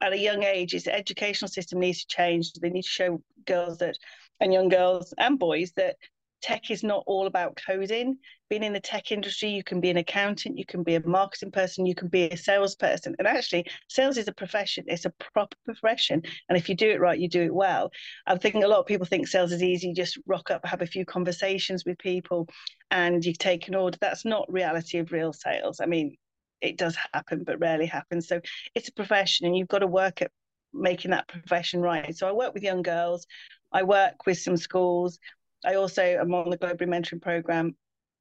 at 0.00 0.12
a 0.12 0.18
young 0.18 0.42
age, 0.42 0.72
the 0.72 0.94
educational 0.94 1.48
system 1.48 1.80
needs 1.80 2.04
to 2.04 2.06
change. 2.08 2.52
They 2.52 2.70
need 2.70 2.82
to 2.82 2.88
show 2.88 3.22
girls 3.46 3.78
that 3.78 3.96
and 4.42 4.52
young 4.52 4.68
girls 4.68 5.14
and 5.18 5.38
boys 5.38 5.72
that 5.76 5.96
tech 6.42 6.70
is 6.72 6.82
not 6.82 7.04
all 7.06 7.28
about 7.28 7.58
coding. 7.64 8.18
Being 8.50 8.64
in 8.64 8.72
the 8.72 8.80
tech 8.80 9.12
industry, 9.12 9.48
you 9.48 9.62
can 9.62 9.80
be 9.80 9.88
an 9.88 9.96
accountant, 9.96 10.58
you 10.58 10.66
can 10.66 10.82
be 10.82 10.96
a 10.96 11.06
marketing 11.06 11.52
person, 11.52 11.86
you 11.86 11.94
can 11.94 12.08
be 12.08 12.24
a 12.24 12.36
salesperson. 12.36 13.14
And 13.18 13.28
actually, 13.28 13.66
sales 13.88 14.18
is 14.18 14.26
a 14.26 14.32
profession, 14.32 14.84
it's 14.88 15.04
a 15.04 15.12
proper 15.32 15.56
profession. 15.64 16.20
And 16.48 16.58
if 16.58 16.68
you 16.68 16.74
do 16.74 16.90
it 16.90 17.00
right, 17.00 17.18
you 17.18 17.28
do 17.28 17.42
it 17.42 17.54
well. 17.54 17.90
I'm 18.26 18.40
thinking 18.40 18.64
a 18.64 18.68
lot 18.68 18.80
of 18.80 18.86
people 18.86 19.06
think 19.06 19.28
sales 19.28 19.52
is 19.52 19.62
easy, 19.62 19.88
you 19.88 19.94
just 19.94 20.18
rock 20.26 20.50
up, 20.50 20.66
have 20.66 20.82
a 20.82 20.86
few 20.86 21.06
conversations 21.06 21.84
with 21.86 21.96
people, 21.98 22.48
and 22.90 23.24
you 23.24 23.32
take 23.32 23.68
an 23.68 23.76
order. 23.76 23.96
That's 24.00 24.24
not 24.24 24.52
reality 24.52 24.98
of 24.98 25.12
real 25.12 25.32
sales. 25.32 25.80
I 25.80 25.86
mean, 25.86 26.16
it 26.60 26.76
does 26.76 26.96
happen, 27.14 27.44
but 27.44 27.60
rarely 27.60 27.86
happens. 27.86 28.26
So 28.26 28.40
it's 28.74 28.88
a 28.88 28.92
profession, 28.92 29.46
and 29.46 29.56
you've 29.56 29.68
got 29.68 29.78
to 29.78 29.86
work 29.86 30.20
at 30.20 30.32
making 30.74 31.12
that 31.12 31.28
profession 31.28 31.80
right. 31.80 32.14
So 32.16 32.28
I 32.28 32.32
work 32.32 32.54
with 32.54 32.62
young 32.62 32.82
girls. 32.82 33.26
I 33.72 33.82
work 33.82 34.26
with 34.26 34.38
some 34.38 34.56
schools. 34.56 35.18
I 35.64 35.74
also 35.74 36.02
am 36.02 36.34
on 36.34 36.50
the 36.50 36.56
Global 36.56 36.86
Mentoring 36.86 37.22
Program. 37.22 37.76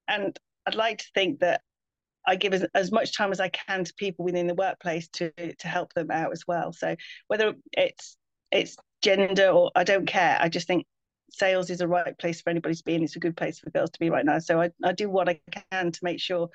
And 0.07 0.37
I'd 0.65 0.75
like 0.75 0.99
to 0.99 1.09
think 1.13 1.39
that 1.39 1.61
I 2.25 2.35
give 2.35 2.53
as, 2.53 2.65
as 2.75 2.91
much 2.91 3.15
time 3.15 3.31
as 3.31 3.39
I 3.39 3.49
can 3.49 3.83
to 3.83 3.93
people 3.95 4.25
within 4.25 4.47
the 4.47 4.53
workplace 4.53 5.07
to 5.13 5.31
to 5.31 5.67
help 5.67 5.93
them 5.93 6.11
out 6.11 6.31
as 6.31 6.45
well. 6.47 6.71
So 6.71 6.95
whether 7.27 7.53
it's 7.73 8.17
it's 8.51 8.77
gender 9.01 9.49
or 9.49 9.71
I 9.75 9.83
don't 9.83 10.05
care. 10.05 10.37
I 10.39 10.49
just 10.49 10.67
think 10.67 10.85
sales 11.31 11.69
is 11.69 11.81
a 11.81 11.87
right 11.87 12.17
place 12.17 12.41
for 12.41 12.49
anybody 12.49 12.75
to 12.75 12.83
be 12.83 12.95
and 12.95 13.03
it's 13.03 13.15
a 13.15 13.19
good 13.19 13.37
place 13.37 13.59
for 13.59 13.69
girls 13.71 13.89
to 13.91 13.99
be 13.99 14.09
right 14.09 14.25
now. 14.25 14.39
So 14.39 14.61
I, 14.61 14.69
I 14.83 14.91
do 14.91 15.09
what 15.09 15.29
I 15.29 15.39
can 15.71 15.91
to 15.91 15.99
make 16.03 16.19
sure 16.19 16.49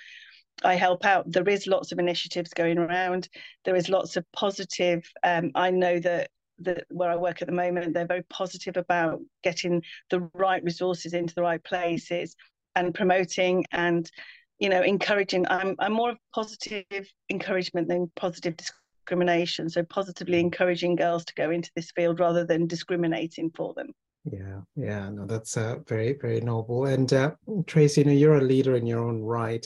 I 0.62 0.74
help 0.74 1.04
out. 1.04 1.30
There 1.30 1.48
is 1.48 1.66
lots 1.66 1.92
of 1.92 1.98
initiatives 1.98 2.52
going 2.54 2.78
around. 2.78 3.28
There 3.64 3.76
is 3.76 3.88
lots 3.88 4.16
of 4.16 4.24
positive. 4.32 5.10
Um, 5.22 5.50
I 5.54 5.70
know 5.70 5.98
that 6.00 6.30
that 6.60 6.84
where 6.90 7.10
I 7.10 7.16
work 7.16 7.42
at 7.42 7.48
the 7.48 7.54
moment, 7.54 7.94
they're 7.94 8.06
very 8.06 8.24
positive 8.24 8.76
about 8.76 9.20
getting 9.42 9.82
the 10.10 10.28
right 10.34 10.62
resources 10.64 11.12
into 11.12 11.34
the 11.34 11.42
right 11.42 11.62
places 11.62 12.34
and 12.74 12.94
promoting 12.94 13.64
and 13.72 14.10
you 14.58 14.68
know 14.68 14.82
encouraging. 14.82 15.46
I'm 15.48 15.76
I'm 15.78 15.92
more 15.92 16.10
of 16.10 16.18
positive 16.34 17.06
encouragement 17.30 17.88
than 17.88 18.10
positive 18.16 18.56
discrimination. 18.56 19.68
So 19.68 19.82
positively 19.84 20.40
encouraging 20.40 20.96
girls 20.96 21.24
to 21.26 21.34
go 21.34 21.50
into 21.50 21.70
this 21.76 21.90
field 21.92 22.20
rather 22.20 22.44
than 22.44 22.66
discriminating 22.66 23.50
for 23.56 23.74
them. 23.74 23.88
Yeah, 24.24 24.60
yeah, 24.74 25.08
no, 25.10 25.24
that's 25.24 25.56
uh, 25.56 25.76
very, 25.86 26.14
very 26.20 26.40
noble. 26.40 26.86
And 26.86 27.12
uh, 27.12 27.32
Tracy, 27.66 28.00
you 28.00 28.06
know, 28.06 28.12
you're 28.12 28.38
a 28.38 28.42
leader 28.42 28.74
in 28.76 28.84
your 28.84 29.06
own 29.06 29.22
right. 29.22 29.64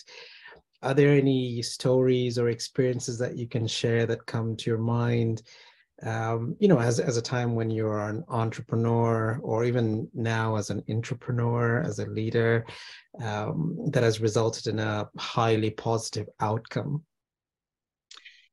Are 0.83 0.93
there 0.93 1.15
any 1.15 1.63
stories 1.63 2.39
or 2.39 2.51
experiences 2.51 3.19
that 3.19 3.37
you 3.37 3.49
can 3.49 3.67
share 3.67 4.05
that 4.07 4.27
come 4.27 4.57
to 4.57 4.71
your 4.71 4.79
mind? 4.79 5.43
Um, 6.03 6.57
you 6.59 6.69
know, 6.69 6.81
as 6.81 6.99
as 6.99 7.17
a 7.17 7.23
time 7.23 7.55
when 7.55 7.71
you're 7.71 8.09
an 8.09 8.25
entrepreneur, 8.29 9.39
or 9.43 9.65
even 9.65 10.09
now 10.15 10.57
as 10.57 10.71
an 10.71 10.83
entrepreneur, 10.89 11.83
as 11.83 11.99
a 11.99 12.07
leader, 12.07 12.65
um, 13.23 13.77
that 13.91 14.03
has 14.03 14.21
resulted 14.21 14.67
in 14.67 14.79
a 14.79 15.09
highly 15.19 15.71
positive 15.71 16.27
outcome. 16.41 17.05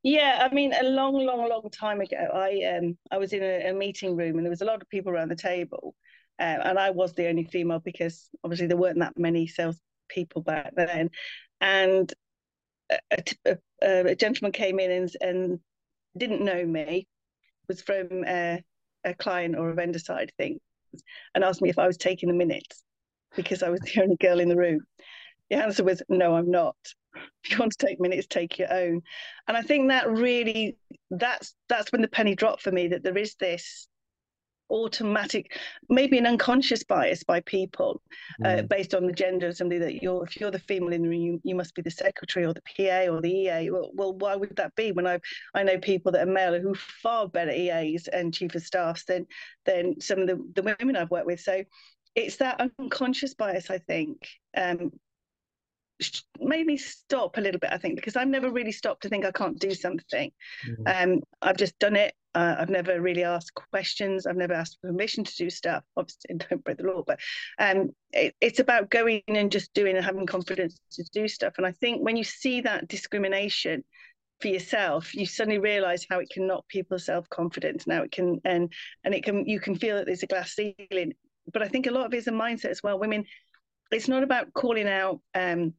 Yeah, 0.02 0.46
I 0.48 0.54
mean, 0.54 0.72
a 0.72 0.84
long, 0.84 1.14
long, 1.14 1.48
long 1.48 1.68
time 1.70 2.00
ago, 2.00 2.30
I 2.32 2.76
um 2.76 2.96
I 3.10 3.18
was 3.18 3.32
in 3.32 3.42
a, 3.42 3.70
a 3.70 3.72
meeting 3.72 4.14
room 4.16 4.36
and 4.36 4.44
there 4.44 4.50
was 4.50 4.62
a 4.62 4.66
lot 4.66 4.80
of 4.80 4.88
people 4.88 5.12
around 5.12 5.30
the 5.30 5.36
table, 5.36 5.94
uh, 6.38 6.58
and 6.64 6.78
I 6.78 6.90
was 6.90 7.12
the 7.14 7.28
only 7.28 7.44
female 7.44 7.80
because 7.80 8.28
obviously 8.44 8.66
there 8.66 8.76
weren't 8.76 9.00
that 9.00 9.18
many 9.18 9.46
sales 9.46 9.80
people 10.08 10.42
back 10.42 10.74
then, 10.76 11.10
and 11.60 12.12
a, 13.10 13.22
a, 13.46 13.58
a 13.82 14.14
gentleman 14.14 14.52
came 14.52 14.78
in 14.78 14.90
and 14.90 15.10
and 15.20 15.60
didn't 16.16 16.44
know 16.44 16.64
me, 16.64 17.06
was 17.68 17.82
from 17.82 18.24
a, 18.26 18.62
a 19.04 19.14
client 19.14 19.56
or 19.56 19.70
a 19.70 19.74
vendor 19.74 19.98
side 19.98 20.32
thing, 20.38 20.58
and 21.34 21.44
asked 21.44 21.62
me 21.62 21.70
if 21.70 21.78
I 21.78 21.86
was 21.86 21.96
taking 21.96 22.28
the 22.28 22.34
minutes 22.34 22.82
because 23.36 23.62
I 23.62 23.70
was 23.70 23.80
the 23.80 24.02
only 24.02 24.16
girl 24.16 24.40
in 24.40 24.48
the 24.48 24.56
room. 24.56 24.80
The 25.50 25.56
answer 25.56 25.84
was 25.84 26.02
no, 26.08 26.34
I'm 26.34 26.50
not 26.50 26.76
if 27.44 27.50
you 27.50 27.58
want 27.58 27.72
to 27.72 27.86
take 27.86 28.00
minutes 28.00 28.26
take 28.26 28.58
your 28.58 28.72
own 28.72 29.00
and 29.46 29.56
i 29.56 29.62
think 29.62 29.88
that 29.88 30.10
really 30.10 30.76
that's 31.10 31.54
that's 31.68 31.90
when 31.92 32.02
the 32.02 32.08
penny 32.08 32.34
dropped 32.34 32.62
for 32.62 32.72
me 32.72 32.88
that 32.88 33.02
there 33.02 33.16
is 33.16 33.34
this 33.36 33.87
automatic 34.70 35.58
maybe 35.88 36.18
an 36.18 36.26
unconscious 36.26 36.82
bias 36.84 37.22
by 37.22 37.40
people 37.40 38.00
uh, 38.44 38.48
mm. 38.48 38.58
uh, 38.58 38.62
based 38.62 38.94
on 38.94 39.06
the 39.06 39.12
gender 39.12 39.48
of 39.48 39.56
somebody 39.56 39.78
that 39.78 40.02
you're 40.02 40.24
if 40.24 40.38
you're 40.38 40.50
the 40.50 40.58
female 40.58 40.92
in 40.92 41.02
the 41.02 41.08
room 41.08 41.20
you, 41.20 41.40
you 41.44 41.54
must 41.54 41.74
be 41.74 41.82
the 41.82 41.90
secretary 41.90 42.44
or 42.44 42.52
the 42.52 42.62
pa 42.62 43.10
or 43.12 43.20
the 43.20 43.30
ea 43.30 43.70
well, 43.70 43.90
well 43.94 44.12
why 44.14 44.36
would 44.36 44.54
that 44.56 44.74
be 44.76 44.92
when 44.92 45.06
i 45.06 45.18
i 45.54 45.62
know 45.62 45.78
people 45.78 46.12
that 46.12 46.26
are 46.26 46.30
male 46.30 46.58
who 46.60 46.72
are 46.72 46.74
far 46.74 47.28
better 47.28 47.50
eas 47.50 48.08
and 48.08 48.34
chief 48.34 48.54
of 48.54 48.62
staffs 48.62 49.04
than 49.04 49.26
than 49.64 50.00
some 50.00 50.18
of 50.18 50.26
the, 50.26 50.36
the 50.54 50.76
women 50.80 50.96
i've 50.96 51.10
worked 51.10 51.26
with 51.26 51.40
so 51.40 51.62
it's 52.14 52.36
that 52.36 52.60
unconscious 52.78 53.34
bias 53.34 53.70
i 53.70 53.78
think 53.78 54.18
um, 54.56 54.90
made 56.40 56.66
me 56.66 56.76
stop 56.76 57.36
a 57.36 57.40
little 57.40 57.58
bit, 57.58 57.70
I 57.72 57.78
think, 57.78 57.96
because 57.96 58.16
I've 58.16 58.28
never 58.28 58.50
really 58.50 58.72
stopped 58.72 59.02
to 59.02 59.08
think 59.08 59.24
I 59.24 59.32
can't 59.32 59.58
do 59.58 59.74
something. 59.74 60.30
Mm-hmm. 60.66 61.12
Um, 61.12 61.20
I've 61.42 61.56
just 61.56 61.78
done 61.78 61.96
it. 61.96 62.14
Uh, 62.34 62.56
I've 62.58 62.70
never 62.70 63.00
really 63.00 63.24
asked 63.24 63.54
questions. 63.54 64.26
I've 64.26 64.36
never 64.36 64.52
asked 64.52 64.80
permission 64.80 65.24
to 65.24 65.36
do 65.36 65.50
stuff. 65.50 65.82
Obviously, 65.96 66.36
don't 66.50 66.62
break 66.62 66.78
the 66.78 66.84
law, 66.84 67.02
but 67.06 67.18
um, 67.58 67.90
it, 68.12 68.34
it's 68.40 68.60
about 68.60 68.90
going 68.90 69.22
and 69.26 69.50
just 69.50 69.72
doing 69.74 69.96
and 69.96 70.04
having 70.04 70.26
confidence 70.26 70.80
to 70.92 71.04
do 71.12 71.26
stuff. 71.26 71.54
And 71.56 71.66
I 71.66 71.72
think 71.72 72.04
when 72.04 72.16
you 72.16 72.24
see 72.24 72.60
that 72.60 72.86
discrimination 72.86 73.82
for 74.40 74.48
yourself, 74.48 75.14
you 75.14 75.26
suddenly 75.26 75.58
realize 75.58 76.06
how 76.08 76.20
it 76.20 76.30
can 76.30 76.46
knock 76.46 76.68
people's 76.68 77.06
self 77.06 77.28
confidence. 77.28 77.86
Now 77.86 78.02
it 78.02 78.12
can, 78.12 78.40
and 78.44 78.72
and 79.04 79.14
it 79.14 79.24
can, 79.24 79.46
you 79.46 79.58
can 79.58 79.74
feel 79.74 79.96
that 79.96 80.06
there's 80.06 80.22
a 80.22 80.28
glass 80.28 80.54
ceiling. 80.54 81.14
But 81.52 81.62
I 81.62 81.68
think 81.68 81.86
a 81.86 81.90
lot 81.90 82.06
of 82.06 82.14
it 82.14 82.18
is 82.18 82.28
a 82.28 82.32
mindset 82.32 82.66
as 82.66 82.82
well. 82.82 83.00
Women, 83.00 83.24
it's 83.90 84.06
not 84.06 84.22
about 84.22 84.52
calling 84.52 84.86
out. 84.86 85.20
Um, 85.34 85.74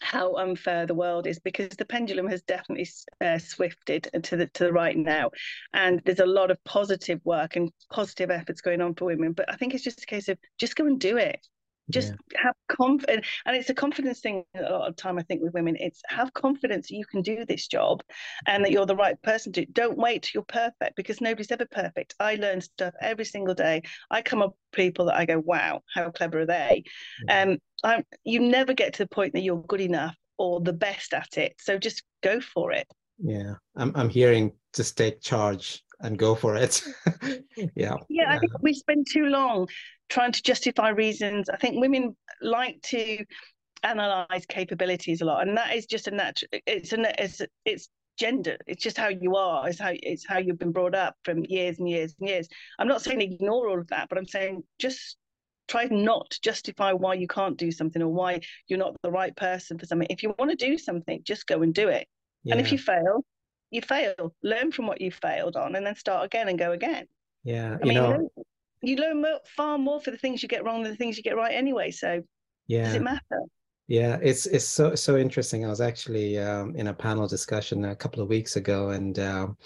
how 0.00 0.34
unfair 0.34 0.86
the 0.86 0.94
world 0.94 1.26
is 1.26 1.38
because 1.38 1.70
the 1.70 1.84
pendulum 1.84 2.28
has 2.28 2.42
definitely 2.42 2.88
uh, 3.20 3.38
swifted 3.38 4.08
to 4.22 4.36
the 4.36 4.46
to 4.48 4.64
the 4.64 4.72
right 4.72 4.96
now. 4.96 5.30
And 5.72 6.00
there's 6.04 6.20
a 6.20 6.26
lot 6.26 6.50
of 6.50 6.62
positive 6.64 7.20
work 7.24 7.56
and 7.56 7.70
positive 7.90 8.30
efforts 8.30 8.60
going 8.60 8.80
on 8.80 8.94
for 8.94 9.06
women 9.06 9.32
but 9.32 9.50
i 9.52 9.56
think 9.56 9.74
it's 9.74 9.84
just 9.84 10.02
a 10.02 10.06
case 10.06 10.28
of 10.28 10.38
just 10.58 10.76
go 10.76 10.86
and 10.86 10.98
do 11.00 11.16
it 11.16 11.46
just 11.90 12.12
yeah. 12.32 12.42
have 12.42 12.54
confidence 12.68 13.26
and 13.46 13.56
it's 13.56 13.70
a 13.70 13.74
confidence 13.74 14.20
thing 14.20 14.44
a 14.54 14.62
lot 14.62 14.88
of 14.88 14.96
time 14.96 15.18
i 15.18 15.22
think 15.22 15.42
with 15.42 15.52
women. 15.52 15.76
It's 15.78 16.02
have 16.08 16.32
confidence 16.32 16.90
you 16.90 17.04
can 17.04 17.22
do 17.22 17.44
this 17.44 17.66
job 17.66 18.02
and 18.46 18.64
that 18.64 18.72
you're 18.72 18.86
the 18.86 18.96
right 18.96 19.20
person 19.22 19.52
to 19.52 19.66
don't 19.66 19.98
wait 19.98 20.22
till 20.22 20.40
you're 20.40 20.44
perfect 20.44 20.96
because 20.96 21.20
nobody's 21.20 21.50
ever 21.50 21.66
perfect. 21.70 22.14
I 22.20 22.36
learn 22.36 22.60
stuff 22.60 22.94
every 23.00 23.24
single 23.24 23.54
day. 23.54 23.82
I 24.10 24.22
come 24.22 24.42
up 24.42 24.50
with 24.50 24.56
people 24.72 25.06
that 25.06 25.16
i 25.16 25.24
go 25.24 25.38
wow 25.38 25.82
how 25.94 26.10
clever 26.10 26.40
are 26.40 26.46
they? 26.46 26.84
Um 27.28 27.58
i 27.82 28.02
you 28.24 28.40
never 28.40 28.74
get 28.74 28.94
to 28.94 29.04
the 29.04 29.08
point 29.08 29.34
that 29.34 29.42
you're 29.42 29.62
good 29.62 29.80
enough 29.80 30.16
or 30.38 30.60
the 30.60 30.72
best 30.72 31.14
at 31.14 31.36
it. 31.36 31.54
So 31.60 31.78
just 31.78 32.02
go 32.22 32.40
for 32.40 32.72
it. 32.72 32.88
Yeah. 33.18 33.54
I'm, 33.76 33.92
I'm 33.94 34.08
hearing 34.08 34.52
just 34.74 34.96
take 34.96 35.20
charge 35.20 35.83
and 36.04 36.18
go 36.18 36.34
for 36.34 36.56
it 36.56 36.82
yeah 37.74 37.96
yeah 38.08 38.30
i 38.30 38.38
think 38.38 38.52
we 38.62 38.72
spend 38.72 39.06
too 39.10 39.26
long 39.26 39.66
trying 40.08 40.32
to 40.32 40.42
justify 40.42 40.90
reasons. 40.90 41.48
I 41.48 41.56
think 41.56 41.80
women 41.80 42.16
like 42.40 42.80
to 42.82 43.24
analyze 43.82 44.46
capabilities 44.48 45.20
a 45.20 45.24
lot, 45.24 45.46
and 45.46 45.56
that 45.56 45.74
is 45.74 45.86
just 45.86 46.08
a 46.08 46.10
natural. 46.10 46.48
It's 46.66 46.92
a 46.92 47.22
it's 47.22 47.40
it's 47.64 47.88
gender. 48.18 48.56
It's 48.66 48.82
just 48.82 48.96
how 48.96 49.08
you 49.08 49.36
are. 49.36 49.68
It's 49.68 49.80
how 49.80 49.92
it's 49.92 50.26
how 50.26 50.38
you've 50.38 50.58
been 50.58 50.72
brought 50.72 50.94
up 50.94 51.16
from 51.24 51.44
years 51.46 51.78
and 51.78 51.88
years 51.88 52.14
and 52.18 52.28
years. 52.28 52.48
I'm 52.78 52.88
not 52.88 53.02
saying 53.02 53.20
ignore 53.20 53.68
all 53.68 53.80
of 53.80 53.88
that, 53.88 54.08
but 54.08 54.18
I'm 54.18 54.26
saying 54.26 54.62
just 54.78 55.16
try 55.66 55.84
not 55.86 56.28
to 56.30 56.40
justify 56.42 56.92
why 56.92 57.14
you 57.14 57.26
can't 57.26 57.56
do 57.56 57.72
something 57.72 58.02
or 58.02 58.08
why 58.08 58.40
you're 58.68 58.78
not 58.78 58.94
the 59.02 59.10
right 59.10 59.34
person 59.34 59.78
for 59.78 59.86
something. 59.86 60.06
If 60.10 60.22
you 60.22 60.34
want 60.38 60.50
to 60.50 60.56
do 60.56 60.76
something, 60.76 61.22
just 61.24 61.46
go 61.46 61.62
and 61.62 61.72
do 61.72 61.88
it. 61.88 62.06
Yeah. 62.42 62.54
And 62.54 62.60
if 62.60 62.70
you 62.70 62.76
fail, 62.76 63.24
you 63.70 63.82
fail. 63.82 64.34
Learn 64.42 64.72
from 64.72 64.86
what 64.86 65.00
you 65.00 65.10
failed 65.10 65.56
on, 65.56 65.74
and 65.76 65.86
then 65.86 65.96
start 65.96 66.24
again 66.24 66.48
and 66.48 66.58
go 66.58 66.72
again. 66.72 67.06
Yeah, 67.42 67.76
I 67.82 67.86
you 67.86 67.92
mean, 67.92 67.94
know, 67.94 68.28
you 68.82 68.96
learn 68.96 69.24
far 69.56 69.78
more 69.78 70.00
for 70.00 70.10
the 70.10 70.18
things 70.18 70.42
you 70.42 70.48
get 70.48 70.64
wrong 70.64 70.82
than 70.82 70.92
the 70.92 70.96
things 70.96 71.16
you 71.16 71.22
get 71.22 71.36
right 71.36 71.54
anyway. 71.54 71.90
So 71.90 72.22
yeah, 72.66 72.84
does 72.84 72.94
it 72.94 73.02
matter? 73.02 73.40
Yeah, 73.86 74.18
it's 74.22 74.46
it's 74.46 74.64
so 74.64 74.94
so 74.94 75.16
interesting. 75.16 75.64
I 75.64 75.68
was 75.68 75.80
actually 75.80 76.38
um, 76.38 76.74
in 76.76 76.86
a 76.86 76.94
panel 76.94 77.28
discussion 77.28 77.84
a 77.84 77.96
couple 77.96 78.22
of 78.22 78.28
weeks 78.28 78.56
ago, 78.56 78.90
and 78.90 79.18
um, 79.18 79.56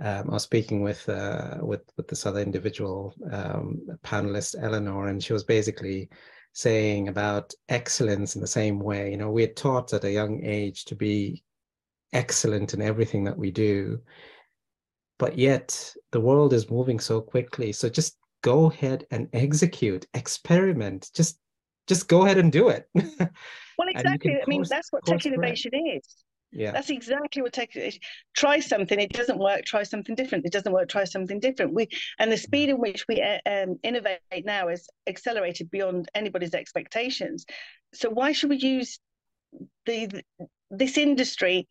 um, 0.00 0.30
I 0.30 0.34
was 0.34 0.44
speaking 0.44 0.82
with 0.82 1.08
uh, 1.08 1.58
with 1.60 1.82
with 1.96 2.06
this 2.06 2.24
other 2.24 2.40
individual 2.40 3.14
um, 3.32 3.80
panelist, 4.04 4.54
Eleanor, 4.62 5.08
and 5.08 5.22
she 5.22 5.32
was 5.32 5.42
basically 5.44 6.08
saying 6.52 7.08
about 7.08 7.52
excellence 7.68 8.36
in 8.36 8.40
the 8.40 8.46
same 8.46 8.78
way. 8.78 9.10
You 9.10 9.16
know, 9.16 9.30
we 9.30 9.44
are 9.44 9.54
taught 9.54 9.92
at 9.92 10.04
a 10.04 10.12
young 10.12 10.44
age 10.44 10.84
to 10.86 10.94
be 10.94 11.42
excellent 12.12 12.74
in 12.74 12.82
everything 12.82 13.24
that 13.24 13.36
we 13.36 13.50
do, 13.50 14.00
but 15.18 15.36
yet 15.36 15.94
the 16.12 16.20
world 16.20 16.52
is 16.52 16.70
moving 16.70 17.00
so 17.00 17.20
quickly. 17.20 17.72
So 17.72 17.88
just 17.88 18.16
go 18.42 18.70
ahead 18.70 19.06
and 19.10 19.28
execute, 19.32 20.06
experiment. 20.14 21.10
Just 21.14 21.38
just 21.86 22.08
go 22.08 22.24
ahead 22.24 22.38
and 22.38 22.52
do 22.52 22.68
it. 22.68 22.88
well, 22.94 23.88
exactly. 23.88 24.34
I 24.34 24.44
mean, 24.46 24.64
that's 24.68 24.92
what 24.92 25.04
tech 25.06 25.24
innovation 25.24 25.72
is. 25.74 26.24
Yeah. 26.50 26.72
That's 26.72 26.90
exactly 26.90 27.42
what 27.42 27.52
tech 27.52 27.76
is. 27.76 27.98
Try 28.34 28.60
something, 28.60 28.98
it 28.98 29.12
doesn't 29.12 29.38
work, 29.38 29.64
try 29.64 29.82
something 29.82 30.14
different. 30.14 30.46
It 30.46 30.52
doesn't 30.52 30.72
work, 30.72 30.88
try 30.88 31.04
something 31.04 31.40
different. 31.40 31.74
We 31.74 31.88
and 32.18 32.32
the 32.32 32.38
speed 32.38 32.70
in 32.70 32.78
which 32.78 33.04
we 33.08 33.20
uh, 33.20 33.38
um, 33.46 33.78
innovate 33.82 34.20
now 34.44 34.68
is 34.68 34.88
accelerated 35.06 35.70
beyond 35.70 36.08
anybody's 36.14 36.54
expectations. 36.54 37.44
So 37.92 38.08
why 38.08 38.32
should 38.32 38.50
we 38.50 38.56
use 38.56 38.98
the, 39.86 40.06
the 40.06 40.22
this 40.70 40.98
industry 40.98 41.66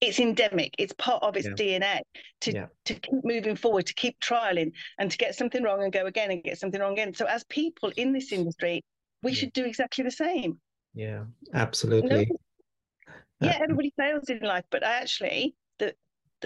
it's 0.00 0.18
endemic 0.18 0.74
it's 0.78 0.92
part 0.94 1.22
of 1.22 1.36
its 1.36 1.48
yeah. 1.48 1.78
dna 1.78 2.00
to, 2.40 2.52
yeah. 2.52 2.66
to 2.84 2.94
keep 2.94 3.24
moving 3.24 3.56
forward 3.56 3.86
to 3.86 3.94
keep 3.94 4.18
trialing 4.20 4.72
and 4.98 5.10
to 5.10 5.18
get 5.18 5.34
something 5.34 5.62
wrong 5.62 5.82
and 5.82 5.92
go 5.92 6.06
again 6.06 6.30
and 6.30 6.42
get 6.42 6.58
something 6.58 6.80
wrong 6.80 6.92
again 6.92 7.14
so 7.14 7.26
as 7.26 7.44
people 7.44 7.92
in 7.96 8.12
this 8.12 8.32
industry 8.32 8.82
we 9.22 9.30
yeah. 9.30 9.36
should 9.36 9.52
do 9.52 9.64
exactly 9.64 10.02
the 10.02 10.10
same 10.10 10.58
yeah 10.94 11.24
absolutely 11.54 12.30
yeah 13.40 13.58
everybody 13.62 13.92
fails 13.96 14.28
in 14.28 14.40
life 14.40 14.64
but 14.70 14.82
actually 14.82 15.54
the 15.78 15.94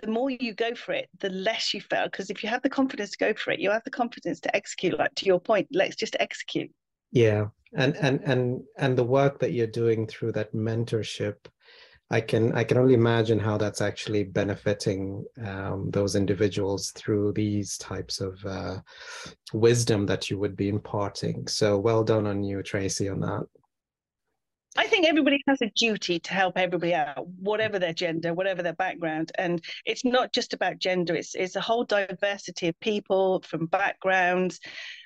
the 0.03 0.11
more 0.11 0.31
you 0.31 0.53
go 0.53 0.75
for 0.75 0.93
it 0.93 1.09
the 1.21 1.31
less 1.31 1.73
you 1.73 1.81
fail 1.81 2.05
because 2.05 2.31
if 2.31 2.43
you 2.43 2.49
have 2.49 2.63
the 2.63 2.71
confidence 2.71 3.11
to 3.11 3.19
go 3.19 3.33
for 3.35 3.53
it 3.53 3.61
you 3.61 3.71
have 3.71 3.85
the 3.85 3.91
confidence 3.91 4.41
to 4.41 4.55
execute 4.55 4.99
like 4.99 5.15
to 5.15 5.27
your 5.27 5.41
point 5.41 5.67
let's 5.73 5.97
just 5.97 6.17
execute 6.19 6.71
yeah 7.13 7.47
and 7.77 7.97
and 7.97 8.21
and 8.25 8.61
and 8.79 8.99
the 8.99 9.05
work 9.05 9.39
that 9.39 9.53
you're 9.53 9.67
doing 9.67 10.07
through 10.07 10.33
that 10.33 10.53
mentorship 10.53 11.37
I 12.11 12.21
can 12.21 12.53
I 12.53 12.65
can 12.65 12.77
only 12.77 12.95
imagine 12.95 13.39
how 13.39 13.57
that's 13.57 13.81
actually 13.81 14.25
benefiting 14.25 15.25
um, 15.45 15.91
those 15.91 16.17
individuals 16.17 16.91
through 16.93 17.33
these 17.33 17.79
types 17.79 18.21
of 18.21 18.39
uh, 18.45 18.81
wisdom 19.53 20.07
that 20.07 20.31
you 20.31 20.39
would 20.39 20.57
be 20.57 20.69
imparting. 20.69 21.49
So 21.49 21.79
well 21.79 22.05
done 22.05 22.27
on 22.27 22.45
you, 22.45 22.63
Tracy, 22.63 23.09
on 23.09 23.21
that. 23.21 23.47
I 24.77 24.89
think 24.89 25.07
everybody 25.07 25.41
has 25.47 25.63
a 25.63 25.71
duty 25.77 26.19
to 26.19 26.35
help 26.35 26.59
everybody 26.59 26.95
out, 26.95 27.29
whatever 27.39 27.79
their 27.79 27.93
gender, 27.93 28.35
whatever 28.35 28.61
their 28.61 28.73
background. 28.75 29.31
And 29.39 29.65
it's 29.87 30.05
not 30.05 30.33
just 30.33 30.53
about 30.53 30.81
gender, 30.81 31.15
it's, 31.15 31.37
it's 31.37 31.55
a 31.55 31.61
whole 31.61 31.85
diversity 31.85 32.69
of 32.69 32.81
people 32.81 33.41
from 33.47 33.67
backgrounds. 33.67 34.59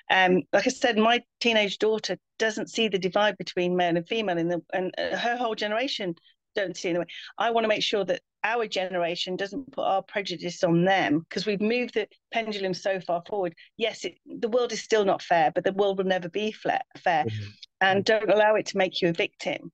Um, 0.09 0.41
like 0.53 0.65
I 0.65 0.71
said, 0.71 0.97
my 0.97 1.21
teenage 1.39 1.77
daughter 1.77 2.17
doesn't 2.39 2.71
see 2.71 2.87
the 2.87 2.97
divide 2.97 3.37
between 3.37 3.75
male 3.75 3.95
and 3.95 4.07
female, 4.07 4.39
in 4.39 4.47
the, 4.47 4.61
and 4.73 4.91
uh, 4.97 5.15
her 5.15 5.37
whole 5.37 5.53
generation 5.53 6.15
don't 6.59 6.77
see 6.77 6.89
in 6.89 6.93
the 6.95 6.99
way. 7.01 7.05
I 7.37 7.51
want 7.51 7.63
to 7.63 7.69
make 7.69 7.83
sure 7.83 8.05
that 8.05 8.21
our 8.43 8.67
generation 8.67 9.35
doesn't 9.35 9.71
put 9.71 9.83
our 9.83 10.01
prejudice 10.03 10.63
on 10.63 10.85
them 10.85 11.19
because 11.19 11.45
we've 11.45 11.61
moved 11.61 11.93
the 11.95 12.07
pendulum 12.31 12.73
so 12.73 12.99
far 12.99 13.21
forward. 13.27 13.53
Yes, 13.77 14.05
it, 14.05 14.15
the 14.25 14.49
world 14.49 14.71
is 14.71 14.81
still 14.81 15.05
not 15.05 15.21
fair, 15.21 15.51
but 15.53 15.63
the 15.63 15.73
world 15.73 15.97
will 15.97 16.05
never 16.05 16.29
be 16.29 16.51
fair. 16.51 16.81
Mm-hmm. 17.05 17.49
And 17.81 18.05
don't 18.05 18.29
allow 18.29 18.55
it 18.55 18.65
to 18.67 18.77
make 18.77 19.01
you 19.01 19.09
a 19.09 19.13
victim. 19.13 19.71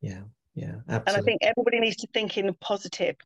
Yeah, 0.00 0.22
yeah, 0.54 0.76
absolutely. 0.88 1.02
And 1.06 1.16
I 1.16 1.20
think 1.20 1.40
everybody 1.42 1.80
needs 1.80 1.96
to 1.96 2.08
think 2.12 2.38
in 2.38 2.52
positive. 2.60 3.16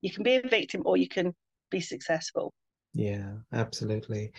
You 0.00 0.12
can 0.12 0.22
be 0.22 0.36
a 0.36 0.42
victim 0.42 0.82
or 0.84 0.96
you 0.96 1.08
can 1.08 1.34
be 1.70 1.80
successful. 1.80 2.52
Yeah, 2.92 3.32
absolutely. 3.52 4.32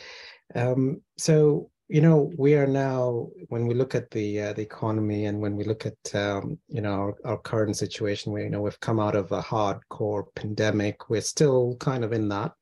Um, 0.54 1.02
so 1.18 1.70
you 1.88 2.02
know 2.02 2.32
we 2.38 2.56
are 2.56 2.66
now 2.66 3.28
when 3.50 3.68
we 3.68 3.76
look 3.76 3.94
at 3.94 4.10
the 4.10 4.42
uh, 4.42 4.54
the 4.54 4.62
economy 4.62 5.26
and 5.26 5.40
when 5.40 5.56
we 5.56 5.64
look 5.64 5.86
at 5.86 6.16
um, 6.16 6.58
you 6.68 6.82
know 6.82 6.94
our, 6.94 7.16
our 7.26 7.38
current 7.38 7.78
situation 7.78 8.32
where 8.32 8.44
you 8.44 8.50
know 8.50 8.62
we've 8.62 8.80
come 8.80 9.00
out 9.00 9.16
of 9.16 9.32
a 9.32 9.42
hardcore 9.42 10.24
pandemic. 10.36 11.10
We're 11.10 11.22
still 11.22 11.76
kind 11.80 12.04
of 12.04 12.12
in 12.12 12.28
that 12.30 12.54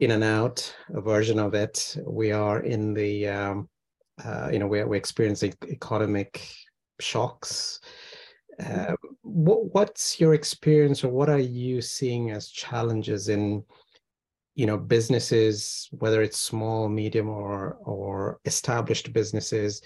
in 0.00 0.12
and 0.12 0.24
out 0.24 0.74
a 0.94 1.00
version 1.00 1.38
of 1.38 1.54
it. 1.54 1.96
We 2.06 2.32
are 2.32 2.60
in 2.60 2.94
the 2.94 3.28
um, 3.28 3.68
uh, 4.24 4.48
you 4.50 4.58
know 4.58 4.66
we're, 4.66 4.86
we're 4.86 4.96
experiencing 4.96 5.54
economic 5.68 6.46
shocks. 7.00 7.80
Uh, 8.64 8.94
what, 9.22 9.74
what's 9.74 10.20
your 10.20 10.34
experience 10.34 11.04
or 11.04 11.08
what 11.08 11.28
are 11.28 11.38
you 11.38 11.80
seeing 11.80 12.30
as 12.30 12.48
challenges 12.48 13.28
in 13.28 13.64
you 14.54 14.66
know 14.66 14.76
businesses 14.76 15.88
whether 15.92 16.22
it's 16.22 16.38
small 16.38 16.88
medium 16.88 17.28
or 17.28 17.78
or 17.84 18.38
established 18.44 19.12
businesses 19.12 19.82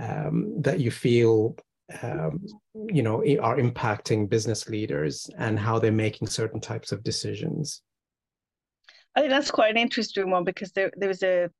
um, 0.00 0.60
that 0.60 0.80
you 0.80 0.90
feel 0.90 1.56
um, 2.02 2.44
you 2.88 3.02
know 3.02 3.18
are 3.40 3.56
impacting 3.56 4.28
business 4.28 4.68
leaders 4.68 5.28
and 5.38 5.58
how 5.58 5.78
they're 5.78 5.92
making 5.92 6.28
certain 6.28 6.60
types 6.60 6.92
of 6.92 7.02
decisions? 7.02 7.82
I 9.16 9.20
think 9.20 9.30
that's 9.30 9.50
quite 9.50 9.72
an 9.72 9.76
interesting 9.76 10.30
one 10.30 10.44
because 10.44 10.70
there, 10.72 10.90
there 10.96 11.08
was 11.08 11.22
a 11.22 11.50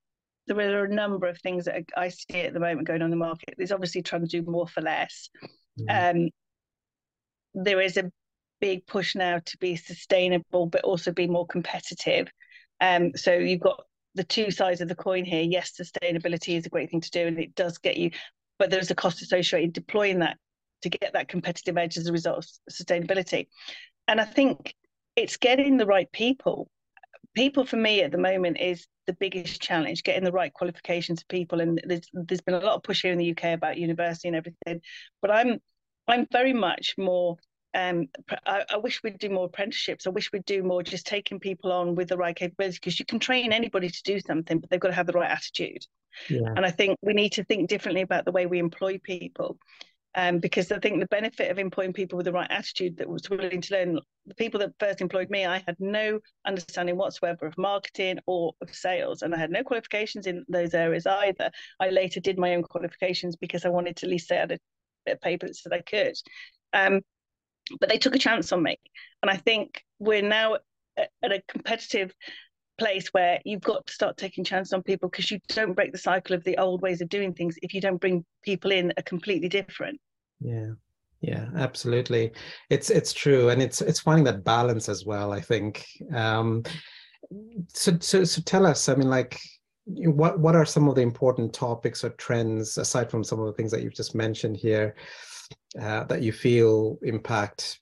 there 0.47 0.81
are 0.81 0.85
a 0.85 0.95
number 0.95 1.27
of 1.27 1.39
things 1.39 1.65
that 1.67 1.85
i 1.97 2.09
see 2.09 2.41
at 2.41 2.53
the 2.53 2.61
moment 2.61 2.87
going 2.87 3.03
on 3.03 3.07
in 3.07 3.11
the 3.11 3.17
market. 3.17 3.55
There's 3.57 3.73
obviously 3.73 4.03
trying 4.03 4.27
to 4.27 4.29
do 4.29 4.49
more 4.49 4.67
for 4.67 4.81
less. 4.81 5.31
Mm-hmm. 5.79 6.19
um, 6.19 6.29
there 7.55 7.81
is 7.81 7.97
a 7.97 8.11
big 8.61 8.87
push 8.87 9.15
now 9.15 9.41
to 9.45 9.57
be 9.59 9.77
sustainable 9.77 10.67
but 10.67 10.85
also 10.85 11.13
be 11.13 11.27
more 11.27 11.47
competitive 11.47 12.29
um, 12.81 13.13
so 13.15 13.33
you've 13.35 13.61
got 13.61 13.85
the 14.15 14.25
two 14.25 14.51
sides 14.51 14.81
of 14.81 14.89
the 14.89 14.95
coin 14.95 15.25
here. 15.25 15.43
Yes, 15.43 15.73
sustainability 15.81 16.57
is 16.57 16.67
a 16.67 16.71
great 16.71 16.91
thing 16.91 17.01
to 17.01 17.11
do, 17.11 17.27
and 17.27 17.39
it 17.39 17.55
does 17.55 17.79
get 17.79 17.97
you, 17.97 18.11
but 18.59 18.71
there's 18.71 18.91
a 18.91 18.95
cost 18.95 19.23
associated 19.23 19.73
deploying 19.73 20.21
that 20.21 20.37
to 20.83 20.89
get 20.89 21.13
that 21.13 21.29
competitive 21.29 21.77
edge 21.77 21.99
as 21.99 22.07
a 22.07 22.13
result 22.13 22.39
of 22.39 22.47
sustainability. 22.73 23.47
And 24.09 24.21
I 24.21 24.25
think 24.25 24.75
it's 25.15 25.37
getting 25.37 25.77
the 25.77 25.87
right 25.87 26.11
people. 26.11 26.69
People 27.35 27.65
for 27.65 27.77
me 27.77 28.03
at 28.03 28.11
the 28.11 28.19
moment 28.19 28.59
is 28.59 28.87
the 29.07 29.13
biggest 29.13 29.61
challenge, 29.61 30.03
getting 30.03 30.25
the 30.25 30.33
right 30.33 30.53
qualifications 30.53 31.21
of 31.21 31.29
people. 31.29 31.61
And 31.61 31.81
there's 31.85 32.09
there's 32.13 32.41
been 32.41 32.55
a 32.55 32.61
lot 32.61 32.77
of 32.77 32.83
push 32.83 33.03
here 33.03 33.13
in 33.13 33.19
the 33.19 33.31
UK 33.31 33.55
about 33.55 33.79
university 33.79 34.29
and 34.29 34.37
everything, 34.37 34.81
but 35.23 35.31
I'm 35.31 35.59
I'm 36.09 36.27
very 36.33 36.55
much 36.55 36.95
more 36.99 37.37
um, 37.75 38.09
I, 38.47 38.65
I, 38.71 38.77
wish 38.79 39.03
we'd 39.03 39.19
do 39.19 39.31
more 39.31 39.45
apprenticeships. 39.47 40.07
I 40.07 40.11
wish 40.11 40.33
we'd 40.33 40.45
do 40.45 40.63
more 40.63 40.83
just 40.83 41.07
taking 41.07 41.39
people 41.39 41.71
on 41.71 41.95
with 41.95 42.09
the 42.09 42.17
right 42.17 42.35
capability 42.35 42.79
because 42.81 42.99
you 42.99 43.05
can 43.05 43.21
train 43.21 43.53
anybody 43.53 43.89
to 43.89 44.03
do 44.03 44.19
something, 44.19 44.59
but 44.59 44.71
they've 44.71 44.81
got 44.81 44.89
to 44.89 44.95
have 44.95 45.07
the 45.07 45.13
right 45.13 45.31
attitude. 45.31 45.87
Yeah. 46.29 46.53
And 46.57 46.67
I 46.67 46.71
think 46.71 46.99
we 47.01 47.13
need 47.13 47.31
to 47.31 47.45
think 47.45 47.69
differently 47.69 48.03
about 48.03 48.25
the 48.25 48.33
way 48.33 48.47
we 48.47 48.59
employ 48.59 48.99
people. 48.99 49.59
Um, 50.17 50.41
because 50.41 50.73
I 50.73 50.81
think 50.81 50.99
the 50.99 51.07
benefit 51.07 51.53
of 51.53 51.61
employing 51.61 51.93
people 51.93 52.17
with 52.17 52.27
the 52.27 52.33
right 52.33 52.51
attitude 52.51 52.97
that 52.97 53.09
was 53.09 53.31
willing 53.31 53.61
to 53.61 53.75
learn, 53.75 54.01
the 54.27 54.35
people 54.35 54.59
that 54.59 54.73
first 54.81 55.01
employed 55.01 55.31
me, 55.31 55.47
I 55.47 55.63
had 55.65 55.77
no 55.79 56.19
understanding 56.45 56.97
whatsoever 56.97 57.47
of 57.47 57.57
marketing 57.57 58.19
or 58.27 58.53
of 58.61 58.75
sales, 58.75 59.23
and 59.23 59.33
I 59.33 59.39
had 59.39 59.53
no 59.53 59.63
qualifications 59.63 60.27
in 60.27 60.45
those 60.49 60.75
areas 60.75 61.07
either. 61.07 61.53
I 61.79 61.91
later 61.91 62.19
did 62.19 62.41
my 62.41 62.57
own 62.57 62.65
qualifications 62.65 63.37
because 63.37 63.65
I 63.65 63.69
wanted 63.69 63.95
to 63.99 64.07
at 64.07 64.11
least 64.11 64.27
say 64.27 64.39
I 64.39 64.41
had 64.41 64.51
a 64.51 64.59
bit 65.07 65.15
of 65.15 65.21
paper 65.21 65.47
that 65.47 65.73
I 65.73 65.81
could. 65.83 66.17
Um, 66.73 67.03
but 67.79 67.89
they 67.89 67.99
took 67.99 68.15
a 68.15 68.19
chance 68.19 68.53
on 68.53 68.63
me. 68.63 68.79
And 69.23 69.31
I 69.31 69.37
think 69.37 69.85
we're 69.99 70.23
now 70.23 70.57
at 70.97 71.33
a 71.33 71.43
competitive 71.49 72.15
place 72.79 73.09
where 73.09 73.39
you've 73.45 73.61
got 73.61 73.87
to 73.87 73.93
start 73.93 74.17
taking 74.17 74.43
chances 74.43 74.73
on 74.73 74.83
people 74.83 75.09
because 75.09 75.31
you 75.31 75.39
don't 75.49 75.75
break 75.75 75.93
the 75.93 75.99
cycle 75.99 76.35
of 76.35 76.43
the 76.45 76.57
old 76.57 76.81
ways 76.83 77.01
of 77.01 77.09
doing 77.09 77.35
things 77.35 77.57
if 77.63 77.75
you 77.75 77.81
don't 77.81 78.01
bring 78.01 78.25
people 78.43 78.73
in 78.73 78.93
a 78.97 79.03
completely 79.03 79.49
different. 79.49 80.01
Yeah. 80.41 80.71
Yeah, 81.23 81.49
absolutely. 81.55 82.33
It's 82.71 82.89
it's 82.89 83.13
true, 83.13 83.51
and 83.51 83.61
it's 83.61 83.83
it's 83.83 84.01
finding 84.01 84.25
that 84.25 84.43
balance 84.43 84.89
as 84.89 85.05
well. 85.05 85.35
I 85.35 85.41
think. 85.43 85.85
Um, 86.15 86.63
so 87.75 87.99
so 88.01 88.25
so 88.25 88.41
tell 88.41 88.65
us. 88.65 88.89
I 88.89 88.95
mean, 88.95 89.11
like, 89.11 89.39
what 89.85 90.41
what 90.41 90.57
are 90.57 90.65
some 90.65 90.89
of 90.89 90.95
the 90.95 91.03
important 91.03 91.53
topics 91.53 92.05
or 92.05 92.11
trends 92.11 92.79
aside 92.79 93.11
from 93.11 93.23
some 93.23 93.39
of 93.39 93.47
the 93.47 93.53
things 93.53 93.71
that 93.71 93.83
you've 93.83 93.95
just 93.95 94.15
mentioned 94.15 94.57
here 94.57 94.95
uh, 95.81 96.05
that 96.05 96.23
you 96.23 96.33
feel 96.33 96.99
impact 97.03 97.81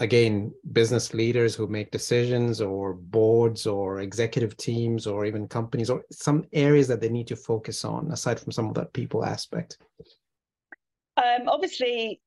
again 0.00 0.52
business 0.72 1.12
leaders 1.12 1.54
who 1.54 1.66
make 1.66 1.90
decisions 1.90 2.60
or 2.60 2.94
boards 2.94 3.66
or 3.66 4.00
executive 4.00 4.56
teams 4.56 5.06
or 5.06 5.24
even 5.24 5.48
companies 5.48 5.90
or 5.90 6.02
some 6.12 6.44
areas 6.52 6.86
that 6.86 7.00
they 7.00 7.08
need 7.08 7.26
to 7.26 7.36
focus 7.36 7.84
on 7.84 8.10
aside 8.12 8.38
from 8.38 8.52
some 8.52 8.68
of 8.68 8.74
that 8.74 8.92
people 8.92 9.24
aspect? 9.24 9.78
Um, 11.16 11.48
obviously 11.48 12.20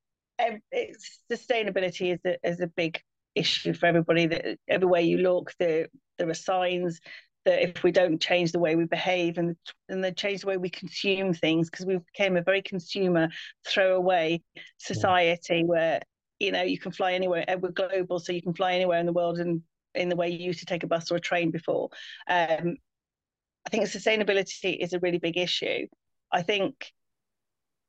sustainability 1.32 2.14
is 2.14 2.20
a, 2.26 2.38
is 2.48 2.60
a 2.60 2.68
big 2.68 3.00
issue 3.36 3.74
for 3.74 3.86
everybody 3.86 4.26
that 4.28 4.58
everywhere 4.68 5.02
you 5.02 5.18
look 5.18 5.54
there 5.60 5.88
there 6.18 6.30
are 6.30 6.34
signs 6.34 7.00
that 7.46 7.64
if 7.64 7.84
we 7.84 7.92
don't 7.92 8.22
change 8.22 8.52
the 8.52 8.60
way 8.60 8.76
we 8.76 8.86
behave 8.86 9.38
and 9.38 9.56
and 9.90 10.04
then 10.04 10.16
change 10.16 10.42
the 10.42 10.48
way 10.48 10.58
we 10.58 10.70
consume 10.70 11.34
things 11.34 11.70
because 11.70 11.86
we 11.86 11.98
became 11.98 12.38
a 12.38 12.42
very 12.42 12.62
consumer 12.62 13.30
throwaway 13.68 14.42
society 14.78 15.58
yeah. 15.58 15.64
where 15.64 16.02
you 16.40 16.52
know 16.52 16.64
you 16.64 16.78
can 16.78 16.92
fly 16.92 17.14
anywhere 17.14 17.46
we're 17.60 17.72
global 17.72 18.20
so 18.20 18.32
you 18.32 18.42
can 18.42 18.54
fly 18.54 18.74
anywhere 18.74 19.00
in 19.00 19.06
the 19.06 19.14
world 19.14 19.40
and 19.40 19.62
in 19.96 20.10
the 20.10 20.16
way 20.16 20.30
you 20.30 20.46
used 20.46 20.60
to 20.60 20.66
take 20.66 20.84
a 20.84 20.88
bus 20.88 21.12
or 21.12 21.16
a 21.16 21.22
train 21.22 21.52
before 21.52 21.90
um, 22.30 22.78
i 23.66 23.70
think 23.70 23.84
sustainability 23.86 24.78
is 24.80 24.94
a 24.94 25.00
really 25.00 25.20
big 25.20 25.38
issue 25.38 25.88
i 26.32 26.42
think 26.42 26.92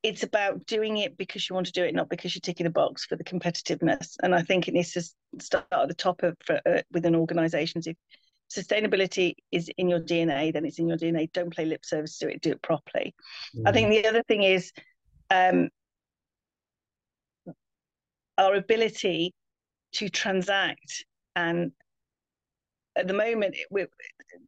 it's 0.02 0.24
about 0.24 0.66
doing 0.66 0.96
it 0.96 1.16
because 1.16 1.48
you 1.48 1.54
want 1.54 1.66
to 1.66 1.72
do 1.72 1.84
it, 1.84 1.94
not 1.94 2.08
because 2.08 2.34
you're 2.34 2.40
ticking 2.40 2.66
a 2.66 2.70
box 2.70 3.04
for 3.04 3.14
the 3.14 3.22
competitiveness. 3.22 4.16
And 4.22 4.34
I 4.34 4.42
think 4.42 4.66
it 4.66 4.74
needs 4.74 4.92
to 4.92 5.02
start 5.40 5.66
at 5.70 5.88
the 5.88 5.94
top 5.94 6.22
of 6.24 6.36
for, 6.44 6.60
uh, 6.66 6.82
within 6.90 7.14
organisations. 7.14 7.86
If 7.86 7.96
sustainability 8.52 9.34
is 9.50 9.70
in 9.78 9.88
your 9.88 10.00
DNA, 10.00 10.52
then 10.52 10.64
it's 10.64 10.78
in 10.78 10.88
your 10.88 10.98
DNA. 10.98 11.32
Don't 11.32 11.54
play 11.54 11.64
lip 11.64 11.84
service 11.84 12.18
to 12.18 12.28
it, 12.28 12.40
do 12.40 12.50
it 12.50 12.62
properly. 12.62 13.14
Mm. 13.56 13.62
I 13.66 13.72
think 13.72 13.90
the 13.90 14.06
other 14.06 14.22
thing 14.24 14.42
is 14.42 14.72
um, 15.30 15.68
our 18.38 18.54
ability 18.54 19.34
to 19.94 20.08
transact 20.08 21.04
and 21.36 21.72
at 22.96 23.08
the 23.08 23.14
moment 23.14 23.56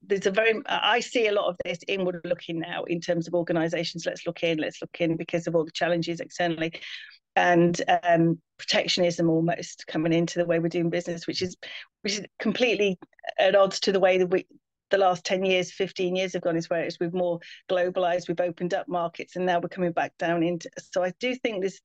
there's 0.02 0.26
a 0.26 0.30
very 0.30 0.60
i 0.66 1.00
see 1.00 1.28
a 1.28 1.32
lot 1.32 1.48
of 1.48 1.56
this 1.64 1.78
inward 1.88 2.20
looking 2.24 2.58
now 2.58 2.84
in 2.84 3.00
terms 3.00 3.26
of 3.26 3.34
organizations 3.34 4.06
let's 4.06 4.26
look 4.26 4.42
in 4.42 4.58
let's 4.58 4.80
look 4.82 4.96
in 5.00 5.16
because 5.16 5.46
of 5.46 5.54
all 5.54 5.64
the 5.64 5.70
challenges 5.70 6.20
externally. 6.20 6.72
And 7.36 7.80
um, 8.04 8.38
protectionism 8.58 9.28
almost 9.28 9.86
coming 9.88 10.12
into 10.12 10.38
the 10.38 10.46
way 10.46 10.60
we're 10.60 10.68
doing 10.68 10.90
business, 10.90 11.26
which 11.26 11.42
is 11.42 11.56
which 12.02 12.18
is 12.18 12.26
completely 12.38 12.98
at 13.38 13.56
odds 13.56 13.80
to 13.80 13.92
the 13.92 14.00
way 14.00 14.18
that 14.18 14.28
we 14.28 14.46
the 14.90 14.98
last 14.98 15.24
10 15.24 15.44
years 15.44 15.72
15 15.72 16.14
years 16.14 16.34
have 16.34 16.42
gone 16.42 16.56
is 16.56 16.70
where 16.70 16.82
it's 16.82 17.00
we've 17.00 17.14
more 17.14 17.40
globalized 17.68 18.28
we've 18.28 18.38
opened 18.38 18.74
up 18.74 18.86
markets 18.86 19.34
and 19.34 19.44
now 19.44 19.58
we're 19.58 19.68
coming 19.68 19.90
back 19.90 20.12
down 20.18 20.42
into 20.42 20.68
so 20.78 21.02
i 21.02 21.12
do 21.18 21.34
think 21.36 21.62
this 21.62 21.80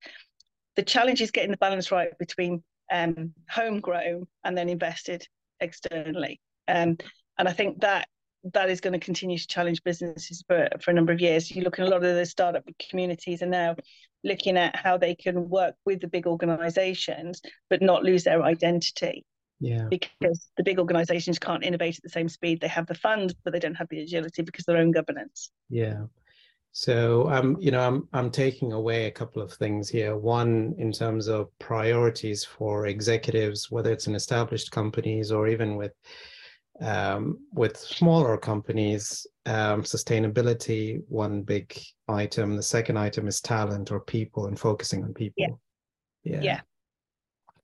the 0.75 0.83
challenge 0.83 1.21
is 1.21 1.31
getting 1.31 1.49
the 1.49 1.57
balance 1.57 1.91
right 1.91 2.15
between 2.19 2.61
um, 2.91 3.33
homegrown 3.49 4.27
and 4.43 4.55
then 4.55 4.69
invested 4.69 5.25
externally 5.59 6.39
um, 6.69 6.97
and 7.37 7.47
i 7.47 7.51
think 7.51 7.81
that 7.81 8.07
that 8.53 8.69
is 8.69 8.81
going 8.81 8.93
to 8.93 8.99
continue 8.99 9.37
to 9.37 9.47
challenge 9.47 9.83
businesses 9.83 10.43
for, 10.47 10.69
for 10.81 10.91
a 10.91 10.93
number 10.93 11.11
of 11.11 11.19
years. 11.19 11.51
You 11.51 11.63
look 11.63 11.79
at 11.79 11.85
a 11.85 11.89
lot 11.89 12.03
of 12.03 12.15
the 12.15 12.25
startup 12.25 12.63
communities 12.89 13.41
are 13.41 13.47
now 13.47 13.75
looking 14.23 14.57
at 14.57 14.75
how 14.75 14.97
they 14.97 15.15
can 15.15 15.49
work 15.49 15.75
with 15.85 16.01
the 16.01 16.07
big 16.07 16.27
organizations, 16.27 17.41
but 17.69 17.81
not 17.81 18.03
lose 18.03 18.23
their 18.23 18.43
identity. 18.43 19.25
Yeah. 19.59 19.87
Because 19.89 20.49
the 20.55 20.63
big 20.63 20.79
organizations 20.79 21.37
can't 21.37 21.65
innovate 21.65 21.97
at 21.97 22.03
the 22.03 22.09
same 22.09 22.29
speed. 22.29 22.61
They 22.61 22.69
have 22.69 22.87
the 22.87 22.95
funds, 22.95 23.33
but 23.43 23.51
they 23.51 23.59
don't 23.59 23.75
have 23.75 23.89
the 23.89 24.01
agility 24.01 24.41
because 24.41 24.63
of 24.67 24.73
their 24.73 24.81
own 24.81 24.91
governance. 24.91 25.51
Yeah. 25.69 26.03
So 26.71 27.29
um, 27.29 27.57
you 27.59 27.71
know, 27.71 27.81
I'm 27.81 28.07
I'm 28.13 28.29
taking 28.29 28.71
away 28.71 29.07
a 29.07 29.11
couple 29.11 29.41
of 29.41 29.51
things 29.51 29.89
here. 29.89 30.15
One, 30.15 30.75
in 30.77 30.91
terms 30.91 31.27
of 31.27 31.49
priorities 31.59 32.45
for 32.45 32.85
executives, 32.85 33.69
whether 33.69 33.91
it's 33.91 34.07
in 34.07 34.15
established 34.15 34.71
companies 34.71 35.31
or 35.31 35.47
even 35.47 35.75
with 35.75 35.91
um, 36.81 37.39
with 37.53 37.77
smaller 37.77 38.37
companies, 38.37 39.25
um, 39.45 39.83
sustainability, 39.83 41.01
one 41.07 41.41
big 41.41 41.77
item. 42.07 42.55
The 42.55 42.63
second 42.63 42.97
item 42.97 43.27
is 43.27 43.41
talent 43.41 43.91
or 43.91 43.99
people 43.99 44.47
and 44.47 44.59
focusing 44.59 45.03
on 45.03 45.13
people. 45.13 45.35
Yeah. 45.37 45.49
Yeah. 46.23 46.41
yeah. 46.41 46.61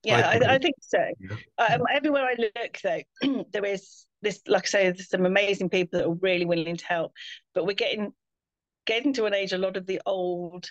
Yeah, 0.03 0.29
I, 0.29 0.55
I, 0.55 0.57
think 0.59 0.75
so. 0.81 0.99
Yeah. 1.19 1.35
Um, 1.57 1.81
everywhere 1.91 2.25
I 2.25 2.35
look, 2.37 2.79
though, 2.83 3.43
there 3.51 3.65
is 3.65 4.05
this. 4.21 4.39
Like 4.47 4.65
I 4.65 4.67
say, 4.67 4.83
there's 4.91 5.09
some 5.09 5.25
amazing 5.25 5.69
people 5.69 5.97
that 5.97 6.07
are 6.07 6.13
really 6.21 6.45
willing 6.45 6.77
to 6.77 6.85
help. 6.85 7.11
But 7.55 7.65
we're 7.65 7.73
getting 7.73 8.13
getting 8.85 9.13
to 9.13 9.25
an 9.25 9.33
age. 9.33 9.51
A 9.53 9.57
lot 9.57 9.77
of 9.77 9.87
the 9.87 9.99
old 10.05 10.69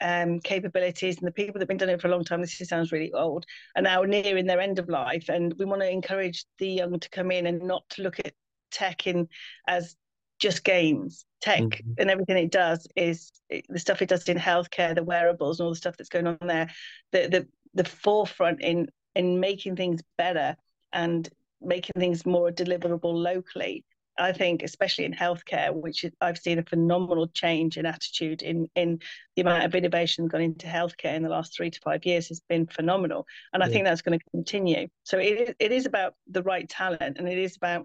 um, 0.00 0.40
capabilities 0.40 1.18
and 1.18 1.26
the 1.26 1.32
people 1.32 1.54
that 1.54 1.60
have 1.62 1.68
been 1.68 1.76
doing 1.76 1.90
it 1.90 2.00
for 2.00 2.08
a 2.08 2.10
long 2.10 2.24
time. 2.24 2.40
This 2.40 2.58
sounds 2.64 2.92
really 2.92 3.12
old, 3.12 3.46
are 3.76 3.82
now 3.82 4.02
nearing 4.02 4.46
their 4.46 4.60
end 4.60 4.78
of 4.78 4.88
life, 4.88 5.28
and 5.28 5.54
we 5.58 5.64
want 5.64 5.82
to 5.82 5.90
encourage 5.90 6.44
the 6.58 6.68
young 6.68 6.98
to 6.98 7.10
come 7.10 7.30
in 7.30 7.46
and 7.46 7.62
not 7.62 7.88
to 7.90 8.02
look 8.02 8.18
at 8.20 8.32
tech 8.70 9.06
in 9.06 9.28
as 9.66 9.96
just 10.38 10.64
games. 10.64 11.24
Tech 11.40 11.62
mm-hmm. 11.62 11.92
and 11.98 12.10
everything 12.10 12.38
it 12.38 12.50
does 12.50 12.86
is 12.96 13.30
the 13.50 13.78
stuff 13.78 14.02
it 14.02 14.08
does 14.08 14.28
in 14.28 14.38
healthcare, 14.38 14.94
the 14.94 15.04
wearables, 15.04 15.60
and 15.60 15.66
all 15.66 15.72
the 15.72 15.76
stuff 15.76 15.96
that's 15.96 16.08
going 16.08 16.26
on 16.26 16.38
there. 16.42 16.70
The 17.12 17.28
the 17.28 17.48
the 17.74 17.88
forefront 17.88 18.62
in 18.62 18.88
in 19.14 19.40
making 19.40 19.76
things 19.76 20.02
better 20.18 20.56
and 20.92 21.28
making 21.62 21.94
things 21.98 22.26
more 22.26 22.50
deliverable 22.50 23.14
locally 23.14 23.84
I 24.18 24.32
think, 24.32 24.62
especially 24.62 25.04
in 25.04 25.12
healthcare, 25.12 25.74
which 25.74 26.04
I've 26.20 26.38
seen 26.38 26.58
a 26.58 26.62
phenomenal 26.62 27.28
change 27.28 27.76
in 27.76 27.86
attitude 27.86 28.42
in 28.42 28.68
in 28.74 29.00
the 29.34 29.42
amount 29.42 29.64
of 29.64 29.74
innovation 29.74 30.26
gone 30.26 30.40
into 30.40 30.66
healthcare 30.66 31.14
in 31.14 31.22
the 31.22 31.28
last 31.28 31.54
three 31.54 31.70
to 31.70 31.80
five 31.80 32.04
years 32.04 32.28
has 32.28 32.40
been 32.48 32.66
phenomenal, 32.66 33.26
and 33.52 33.62
I 33.62 33.66
yeah. 33.66 33.72
think 33.72 33.84
that's 33.84 34.02
going 34.02 34.18
to 34.18 34.24
continue. 34.30 34.88
So 35.04 35.18
it 35.18 35.56
it 35.58 35.72
is 35.72 35.86
about 35.86 36.14
the 36.28 36.42
right 36.42 36.68
talent, 36.68 37.18
and 37.18 37.28
it 37.28 37.38
is 37.38 37.56
about 37.56 37.84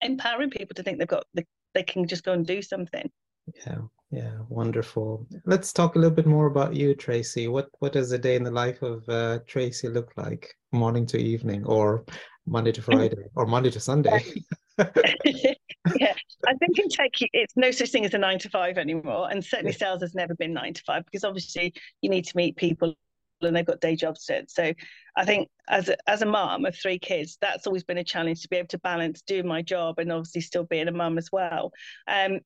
empowering 0.00 0.50
people 0.50 0.74
to 0.74 0.82
think 0.82 0.98
they've 0.98 1.06
got 1.06 1.24
the, 1.34 1.44
they 1.74 1.82
can 1.82 2.06
just 2.06 2.24
go 2.24 2.32
and 2.32 2.46
do 2.46 2.62
something. 2.62 3.10
Yeah, 3.66 3.78
yeah, 4.10 4.38
wonderful. 4.48 5.26
Let's 5.44 5.72
talk 5.72 5.94
a 5.94 5.98
little 5.98 6.14
bit 6.14 6.26
more 6.26 6.46
about 6.46 6.74
you, 6.74 6.94
Tracy. 6.94 7.48
What 7.48 7.68
what 7.78 7.92
does 7.92 8.12
a 8.12 8.18
day 8.18 8.36
in 8.36 8.44
the 8.44 8.50
life 8.50 8.82
of 8.82 9.08
uh, 9.08 9.40
Tracy 9.46 9.88
look 9.88 10.12
like, 10.16 10.54
morning 10.72 11.06
to 11.06 11.18
evening, 11.18 11.64
or 11.64 12.04
Monday 12.46 12.72
to 12.72 12.82
Friday, 12.90 13.24
or 13.36 13.46
Monday 13.46 13.70
to 13.70 13.80
Sunday? 13.80 14.24
yeah, 15.24 16.14
I 16.46 16.54
think 16.54 16.78
in 16.78 16.88
tech, 16.88 17.10
it's 17.32 17.56
no 17.56 17.70
such 17.70 17.90
thing 17.90 18.04
as 18.04 18.14
a 18.14 18.18
nine 18.18 18.38
to 18.40 18.48
five 18.48 18.78
anymore, 18.78 19.28
and 19.30 19.44
certainly 19.44 19.72
sales 19.72 20.02
has 20.02 20.14
never 20.14 20.34
been 20.34 20.52
nine 20.52 20.74
to 20.74 20.82
five 20.86 21.04
because 21.04 21.24
obviously 21.24 21.74
you 22.02 22.10
need 22.10 22.26
to 22.26 22.36
meet 22.36 22.56
people 22.56 22.94
and 23.42 23.56
they've 23.56 23.66
got 23.66 23.80
day 23.80 23.96
jobs 23.96 24.26
to 24.26 24.38
it. 24.38 24.50
So 24.50 24.72
I 25.16 25.24
think 25.24 25.48
as 25.68 25.88
a, 25.88 25.96
as 26.06 26.22
a 26.22 26.26
mom 26.26 26.66
of 26.66 26.76
three 26.76 26.98
kids, 26.98 27.38
that's 27.40 27.66
always 27.66 27.84
been 27.84 27.98
a 27.98 28.04
challenge 28.04 28.42
to 28.42 28.48
be 28.48 28.56
able 28.56 28.68
to 28.68 28.78
balance 28.78 29.22
doing 29.22 29.46
my 29.46 29.62
job 29.62 29.98
and 29.98 30.12
obviously 30.12 30.42
still 30.42 30.64
being 30.64 30.88
a 30.88 30.92
mum 30.92 31.18
as 31.18 31.30
well. 31.32 31.72
Um, 32.06 32.40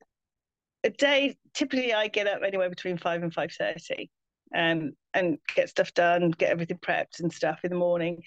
a 0.85 0.91
day 0.91 1.37
typically 1.55 1.95
I 1.95 2.09
get 2.09 2.27
up 2.27 2.43
anywhere 2.47 2.69
between 2.69 2.99
five 2.99 3.23
and 3.23 3.33
five 3.33 3.53
thirty, 3.53 4.11
um, 4.55 4.93
and 5.15 5.39
get 5.55 5.71
stuff 5.71 5.93
done, 5.95 6.31
get 6.31 6.51
everything 6.51 6.79
prepped 6.79 7.21
and 7.21 7.33
stuff 7.33 7.61
in 7.65 7.71
the 7.71 7.77
morning 7.77 8.23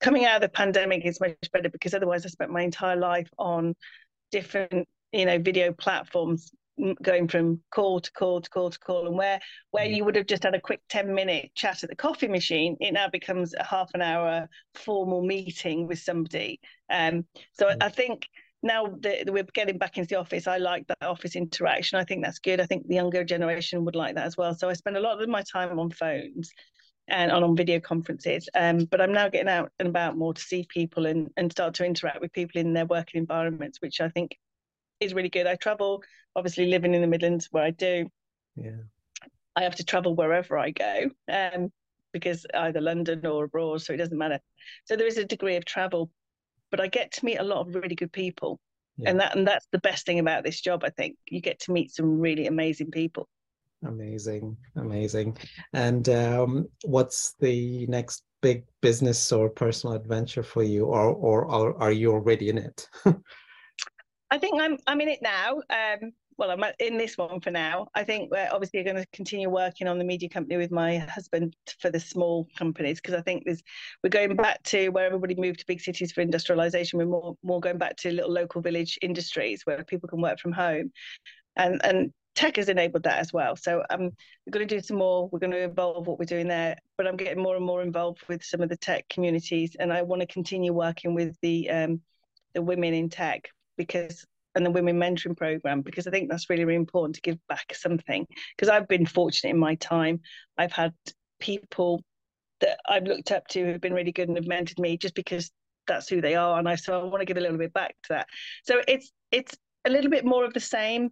coming 0.00 0.24
out 0.24 0.36
of 0.36 0.42
the 0.42 0.48
pandemic 0.48 1.04
is 1.04 1.20
much 1.20 1.34
better 1.52 1.68
because 1.68 1.94
otherwise 1.94 2.24
I 2.24 2.28
spent 2.28 2.50
my 2.50 2.62
entire 2.62 2.96
life 2.96 3.30
on 3.38 3.74
different, 4.30 4.86
you 5.12 5.24
know, 5.24 5.38
video 5.38 5.72
platforms 5.72 6.50
mm, 6.78 7.00
going 7.02 7.28
from 7.28 7.60
call 7.70 8.00
to 8.00 8.12
call 8.12 8.40
to 8.40 8.50
call 8.50 8.70
to 8.70 8.78
call. 8.78 9.06
And 9.06 9.16
where 9.16 9.40
where 9.70 9.86
mm. 9.86 9.96
you 9.96 10.04
would 10.04 10.16
have 10.16 10.26
just 10.26 10.42
had 10.42 10.54
a 10.54 10.60
quick 10.60 10.80
10 10.88 11.14
minute 11.14 11.50
chat 11.54 11.82
at 11.82 11.90
the 11.90 11.96
coffee 11.96 12.28
machine 12.28 12.76
it 12.80 12.92
now 12.92 13.08
becomes 13.08 13.54
a 13.54 13.64
half 13.64 13.90
an 13.94 14.02
hour 14.02 14.48
formal 14.74 15.22
meeting 15.22 15.86
with 15.86 15.98
somebody. 15.98 16.60
Um, 16.90 17.24
so 17.52 17.68
i 17.68 17.74
mm. 17.74 17.92
think 17.94 18.28
now 18.62 18.86
that 19.00 19.30
we're 19.30 19.44
getting 19.54 19.78
back 19.78 19.96
into 19.96 20.08
the 20.08 20.18
office 20.18 20.46
i 20.46 20.58
like 20.58 20.86
that 20.88 21.02
office 21.02 21.36
interaction. 21.36 21.98
I 21.98 22.04
think 22.04 22.24
that's 22.24 22.38
good. 22.38 22.60
I 22.60 22.66
think 22.66 22.86
the 22.86 22.96
younger 22.96 23.24
generation 23.24 23.84
would 23.84 23.96
like 23.96 24.16
that 24.16 24.26
as 24.26 24.36
well. 24.36 24.54
So 24.54 24.68
i 24.68 24.74
spend 24.74 24.96
a 24.96 25.00
lot 25.00 25.22
of 25.22 25.28
my 25.28 25.42
time 25.42 25.78
on 25.78 25.90
phones 25.90 26.52
and 27.08 27.30
on, 27.30 27.44
on 27.44 27.56
video 27.56 27.80
conferences. 27.80 28.48
Um, 28.54 28.84
but 28.86 29.00
I'm 29.00 29.12
now 29.12 29.28
getting 29.28 29.48
out 29.48 29.70
and 29.78 29.88
about 29.88 30.16
more 30.16 30.34
to 30.34 30.40
see 30.40 30.66
people 30.68 31.06
and, 31.06 31.30
and 31.36 31.50
start 31.50 31.74
to 31.74 31.84
interact 31.84 32.20
with 32.20 32.32
people 32.32 32.60
in 32.60 32.72
their 32.72 32.86
working 32.86 33.20
environments, 33.20 33.80
which 33.80 34.00
I 34.00 34.08
think 34.08 34.36
is 35.00 35.14
really 35.14 35.28
good. 35.28 35.46
I 35.46 35.54
travel, 35.56 36.02
obviously 36.34 36.66
living 36.66 36.94
in 36.94 37.02
the 37.02 37.06
Midlands 37.06 37.48
where 37.50 37.64
I 37.64 37.70
do. 37.70 38.08
Yeah. 38.56 38.82
I 39.54 39.62
have 39.62 39.76
to 39.76 39.84
travel 39.84 40.14
wherever 40.14 40.58
I 40.58 40.70
go, 40.70 41.10
um, 41.32 41.72
because 42.12 42.44
either 42.54 42.80
London 42.80 43.24
or 43.26 43.44
abroad, 43.44 43.82
so 43.82 43.94
it 43.94 43.98
doesn't 43.98 44.18
matter. 44.18 44.40
So 44.84 44.96
there 44.96 45.06
is 45.06 45.18
a 45.18 45.24
degree 45.24 45.56
of 45.56 45.64
travel, 45.64 46.10
but 46.70 46.80
I 46.80 46.88
get 46.88 47.12
to 47.12 47.24
meet 47.24 47.38
a 47.38 47.44
lot 47.44 47.66
of 47.66 47.74
really 47.74 47.94
good 47.94 48.12
people. 48.12 48.60
Yeah. 48.98 49.10
And 49.10 49.20
that 49.20 49.36
and 49.36 49.46
that's 49.46 49.66
the 49.72 49.78
best 49.78 50.06
thing 50.06 50.18
about 50.18 50.44
this 50.44 50.60
job, 50.60 50.82
I 50.84 50.90
think. 50.90 51.16
You 51.26 51.40
get 51.40 51.60
to 51.60 51.72
meet 51.72 51.92
some 51.94 52.18
really 52.18 52.46
amazing 52.46 52.90
people. 52.90 53.28
Amazing, 53.84 54.56
amazing. 54.76 55.36
And 55.72 56.08
um, 56.08 56.66
what's 56.84 57.34
the 57.40 57.86
next 57.86 58.24
big 58.42 58.64
business 58.80 59.32
or 59.32 59.48
personal 59.48 59.96
adventure 59.96 60.42
for 60.42 60.62
you, 60.62 60.86
or 60.86 61.10
or, 61.10 61.44
or 61.46 61.82
are 61.82 61.92
you 61.92 62.12
already 62.12 62.48
in 62.48 62.58
it? 62.58 62.88
I 64.30 64.38
think 64.38 64.60
I'm 64.60 64.78
I'm 64.86 65.00
in 65.00 65.08
it 65.08 65.20
now. 65.22 65.60
Um, 65.70 66.12
well, 66.38 66.50
I'm 66.50 66.62
in 66.80 66.98
this 66.98 67.16
one 67.16 67.40
for 67.40 67.50
now. 67.50 67.88
I 67.94 68.04
think 68.04 68.30
we're 68.30 68.48
obviously 68.52 68.82
going 68.82 68.96
to 68.96 69.06
continue 69.12 69.48
working 69.48 69.88
on 69.88 69.98
the 69.98 70.04
media 70.04 70.28
company 70.28 70.56
with 70.58 70.70
my 70.70 70.98
husband 70.98 71.56
for 71.80 71.90
the 71.90 72.00
small 72.00 72.46
companies 72.58 73.00
because 73.00 73.14
I 73.14 73.22
think 73.22 73.44
there's 73.44 73.62
we're 74.02 74.10
going 74.10 74.36
back 74.36 74.62
to 74.64 74.90
where 74.90 75.06
everybody 75.06 75.34
moved 75.34 75.60
to 75.60 75.66
big 75.66 75.80
cities 75.80 76.12
for 76.12 76.20
industrialization. 76.20 76.98
We're 76.98 77.06
more 77.06 77.36
more 77.42 77.60
going 77.60 77.78
back 77.78 77.96
to 77.98 78.12
little 78.12 78.32
local 78.32 78.60
village 78.60 78.98
industries 79.00 79.62
where 79.64 79.84
people 79.84 80.08
can 80.08 80.20
work 80.20 80.38
from 80.38 80.52
home, 80.52 80.92
and 81.56 81.80
and 81.84 82.12
tech 82.36 82.56
has 82.56 82.68
enabled 82.68 83.02
that 83.04 83.18
as 83.18 83.32
well. 83.32 83.56
So 83.56 83.82
um, 83.90 84.02
we're 84.02 84.52
going 84.52 84.68
to 84.68 84.74
do 84.76 84.80
some 84.80 84.98
more. 84.98 85.28
We're 85.32 85.40
going 85.40 85.52
to 85.52 85.64
evolve 85.64 86.06
what 86.06 86.18
we're 86.18 86.26
doing 86.26 86.46
there. 86.46 86.76
But 86.96 87.06
I'm 87.06 87.16
getting 87.16 87.42
more 87.42 87.56
and 87.56 87.64
more 87.64 87.82
involved 87.82 88.22
with 88.28 88.44
some 88.44 88.60
of 88.60 88.68
the 88.68 88.76
tech 88.76 89.08
communities, 89.08 89.74
and 89.80 89.92
I 89.92 90.02
want 90.02 90.20
to 90.20 90.26
continue 90.26 90.72
working 90.72 91.14
with 91.14 91.36
the 91.40 91.68
um, 91.70 92.00
the 92.54 92.62
women 92.62 92.94
in 92.94 93.08
tech 93.08 93.48
because 93.76 94.24
and 94.54 94.64
the 94.64 94.70
women 94.70 94.98
mentoring 94.98 95.36
program 95.36 95.82
because 95.82 96.06
I 96.06 96.10
think 96.10 96.30
that's 96.30 96.48
really 96.48 96.64
really 96.64 96.76
important 96.76 97.16
to 97.16 97.20
give 97.22 97.38
back 97.48 97.74
something. 97.74 98.26
Because 98.56 98.68
I've 98.68 98.86
been 98.86 99.06
fortunate 99.06 99.50
in 99.50 99.58
my 99.58 99.74
time. 99.76 100.20
I've 100.58 100.72
had 100.72 100.92
people 101.40 102.02
that 102.60 102.78
I've 102.88 103.04
looked 103.04 103.32
up 103.32 103.48
to 103.48 103.64
who've 103.64 103.80
been 103.80 103.94
really 103.94 104.12
good 104.12 104.28
and 104.28 104.36
have 104.36 104.46
mentored 104.46 104.78
me 104.78 104.96
just 104.96 105.14
because 105.14 105.50
that's 105.86 106.08
who 106.08 106.20
they 106.20 106.34
are, 106.34 106.58
and 106.58 106.68
I 106.68 106.74
so 106.74 107.00
I 107.00 107.04
want 107.04 107.20
to 107.20 107.26
give 107.26 107.38
a 107.38 107.40
little 107.40 107.58
bit 107.58 107.72
back 107.72 107.96
to 108.04 108.08
that. 108.10 108.26
So 108.64 108.82
it's 108.86 109.10
it's 109.32 109.56
a 109.86 109.90
little 109.90 110.10
bit 110.10 110.26
more 110.26 110.44
of 110.44 110.52
the 110.52 110.60
same 110.60 111.10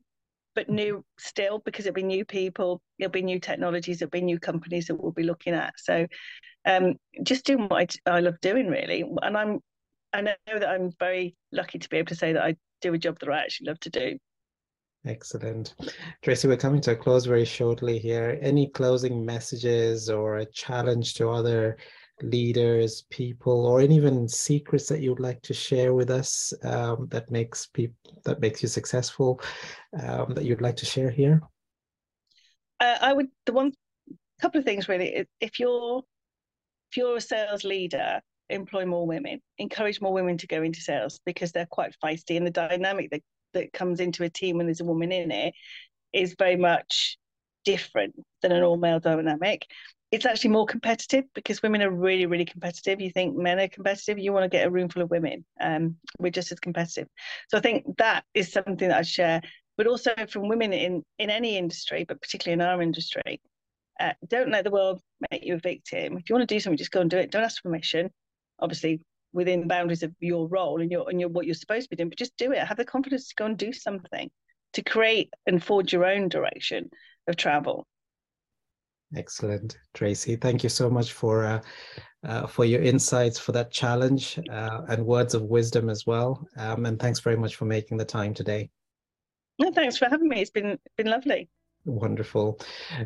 but 0.54 0.68
new 0.68 1.04
still 1.18 1.60
because 1.64 1.86
it'll 1.86 1.94
be 1.94 2.02
new 2.02 2.24
people, 2.24 2.80
it'll 2.98 3.10
be 3.10 3.22
new 3.22 3.40
technologies, 3.40 4.00
it'll 4.00 4.10
be 4.10 4.20
new 4.20 4.38
companies 4.38 4.86
that 4.86 4.96
we'll 4.96 5.12
be 5.12 5.22
looking 5.22 5.54
at. 5.54 5.74
So 5.78 6.06
um, 6.66 6.94
just 7.22 7.44
doing 7.44 7.68
what 7.68 7.96
I, 8.06 8.10
I 8.10 8.20
love 8.20 8.40
doing 8.40 8.68
really. 8.68 9.04
And 9.22 9.36
I'm 9.36 9.60
I 10.12 10.20
know 10.20 10.34
that 10.46 10.68
I'm 10.68 10.92
very 11.00 11.34
lucky 11.52 11.78
to 11.78 11.88
be 11.88 11.96
able 11.96 12.08
to 12.08 12.14
say 12.14 12.32
that 12.32 12.42
I 12.42 12.56
do 12.80 12.94
a 12.94 12.98
job 12.98 13.18
that 13.18 13.28
I 13.28 13.42
actually 13.42 13.66
love 13.68 13.80
to 13.80 13.90
do. 13.90 14.18
Excellent. 15.06 15.74
Tracy, 16.22 16.48
we're 16.48 16.56
coming 16.56 16.80
to 16.82 16.92
a 16.92 16.96
close 16.96 17.26
very 17.26 17.44
shortly 17.44 17.98
here. 17.98 18.38
Any 18.40 18.68
closing 18.68 19.24
messages 19.24 20.08
or 20.08 20.38
a 20.38 20.46
challenge 20.46 21.14
to 21.14 21.28
other 21.28 21.76
leaders, 22.22 23.04
people, 23.10 23.66
or 23.66 23.80
even 23.80 24.28
secrets 24.28 24.88
that 24.88 25.00
you'd 25.00 25.20
like 25.20 25.42
to 25.42 25.54
share 25.54 25.94
with 25.94 26.10
us 26.10 26.52
um, 26.62 27.08
that 27.10 27.30
makes 27.30 27.66
people 27.66 27.96
that 28.24 28.40
makes 28.40 28.62
you 28.62 28.68
successful 28.68 29.40
um, 30.02 30.34
that 30.34 30.44
you'd 30.44 30.62
like 30.62 30.76
to 30.76 30.86
share 30.86 31.10
here? 31.10 31.42
Uh, 32.80 32.98
I 33.00 33.12
would 33.12 33.28
the 33.46 33.52
one 33.52 33.72
couple 34.40 34.58
of 34.58 34.64
things 34.64 34.88
really. 34.88 35.26
If 35.40 35.58
you're 35.58 36.02
if 36.90 36.96
you're 36.96 37.16
a 37.16 37.20
sales 37.20 37.64
leader, 37.64 38.20
employ 38.50 38.86
more 38.86 39.06
women, 39.06 39.40
encourage 39.58 40.00
more 40.00 40.12
women 40.12 40.38
to 40.38 40.46
go 40.46 40.62
into 40.62 40.80
sales 40.80 41.20
because 41.24 41.52
they're 41.52 41.66
quite 41.66 41.96
feisty, 42.02 42.36
and 42.36 42.46
the 42.46 42.50
dynamic 42.50 43.10
that 43.10 43.22
that 43.54 43.72
comes 43.72 44.00
into 44.00 44.24
a 44.24 44.30
team 44.30 44.56
when 44.56 44.66
there's 44.66 44.80
a 44.80 44.84
woman 44.84 45.12
in 45.12 45.30
it 45.30 45.54
is 46.12 46.34
very 46.38 46.56
much 46.56 47.18
different 47.64 48.14
than 48.42 48.52
an 48.52 48.62
all 48.62 48.76
male 48.76 49.00
dynamic 49.00 49.66
it's 50.14 50.26
actually 50.26 50.50
more 50.50 50.64
competitive 50.64 51.24
because 51.34 51.60
women 51.60 51.82
are 51.82 51.90
really, 51.90 52.26
really 52.26 52.44
competitive. 52.44 53.00
You 53.00 53.10
think 53.10 53.36
men 53.36 53.58
are 53.58 53.66
competitive, 53.66 54.16
you 54.16 54.32
want 54.32 54.44
to 54.44 54.48
get 54.48 54.64
a 54.64 54.70
room 54.70 54.88
full 54.88 55.02
of 55.02 55.10
women. 55.10 55.44
Um, 55.60 55.96
we're 56.20 56.30
just 56.30 56.52
as 56.52 56.60
competitive. 56.60 57.08
So 57.48 57.58
I 57.58 57.60
think 57.60 57.84
that 57.98 58.24
is 58.32 58.52
something 58.52 58.76
that 58.76 58.98
I 58.98 59.02
share, 59.02 59.42
but 59.76 59.88
also 59.88 60.12
from 60.28 60.46
women 60.46 60.72
in, 60.72 61.02
in 61.18 61.30
any 61.30 61.58
industry, 61.58 62.04
but 62.06 62.22
particularly 62.22 62.52
in 62.52 62.60
our 62.60 62.80
industry. 62.80 63.40
Uh, 63.98 64.12
don't 64.28 64.52
let 64.52 64.62
the 64.62 64.70
world 64.70 65.00
make 65.32 65.44
you 65.44 65.54
a 65.54 65.58
victim. 65.58 66.16
If 66.16 66.30
you 66.30 66.36
want 66.36 66.48
to 66.48 66.54
do 66.54 66.60
something, 66.60 66.78
just 66.78 66.92
go 66.92 67.00
and 67.00 67.10
do 67.10 67.18
it. 67.18 67.32
Don't 67.32 67.42
ask 67.42 67.60
permission. 67.60 68.08
Obviously, 68.60 69.00
within 69.32 69.62
the 69.62 69.66
boundaries 69.66 70.04
of 70.04 70.14
your 70.20 70.46
role 70.46 70.80
and 70.80 70.92
your 70.92 71.10
and 71.10 71.18
your 71.18 71.28
what 71.28 71.44
you're 71.44 71.56
supposed 71.56 71.86
to 71.86 71.90
be 71.90 71.96
doing, 71.96 72.08
but 72.08 72.18
just 72.18 72.36
do 72.36 72.52
it. 72.52 72.58
Have 72.58 72.76
the 72.76 72.84
confidence 72.84 73.28
to 73.28 73.34
go 73.34 73.46
and 73.46 73.58
do 73.58 73.72
something 73.72 74.30
to 74.74 74.82
create 74.82 75.30
and 75.46 75.62
forge 75.62 75.92
your 75.92 76.04
own 76.04 76.28
direction 76.28 76.88
of 77.26 77.36
travel. 77.36 77.84
Excellent, 79.16 79.78
Tracy. 79.92 80.36
Thank 80.36 80.62
you 80.62 80.68
so 80.68 80.90
much 80.90 81.12
for 81.12 81.44
uh, 81.44 81.60
uh, 82.24 82.46
for 82.46 82.64
your 82.64 82.82
insights 82.82 83.38
for 83.38 83.52
that 83.52 83.70
challenge 83.70 84.38
uh, 84.50 84.82
and 84.88 85.04
words 85.04 85.34
of 85.34 85.42
wisdom 85.42 85.88
as 85.88 86.06
well. 86.06 86.46
Um, 86.56 86.86
and 86.86 86.98
thanks 86.98 87.20
very 87.20 87.36
much 87.36 87.56
for 87.56 87.66
making 87.66 87.98
the 87.98 88.04
time 88.04 88.34
today. 88.34 88.70
No, 89.58 89.70
thanks 89.70 89.96
for 89.96 90.08
having 90.08 90.28
me. 90.28 90.40
It's 90.40 90.50
been 90.50 90.78
been 90.96 91.08
lovely. 91.08 91.48
Wonderful. 91.86 92.58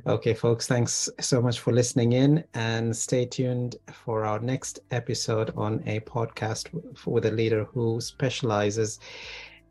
Okay, 0.06 0.34
folks, 0.34 0.68
thanks 0.68 1.10
so 1.18 1.42
much 1.42 1.58
for 1.58 1.72
listening 1.72 2.12
in 2.12 2.44
and 2.54 2.96
stay 2.96 3.26
tuned 3.26 3.74
for 3.92 4.24
our 4.24 4.38
next 4.38 4.78
episode 4.92 5.52
on 5.56 5.82
a 5.86 5.98
podcast 6.00 6.68
with 7.04 7.26
a 7.26 7.30
leader 7.32 7.64
who 7.64 8.00
specializes 8.00 9.00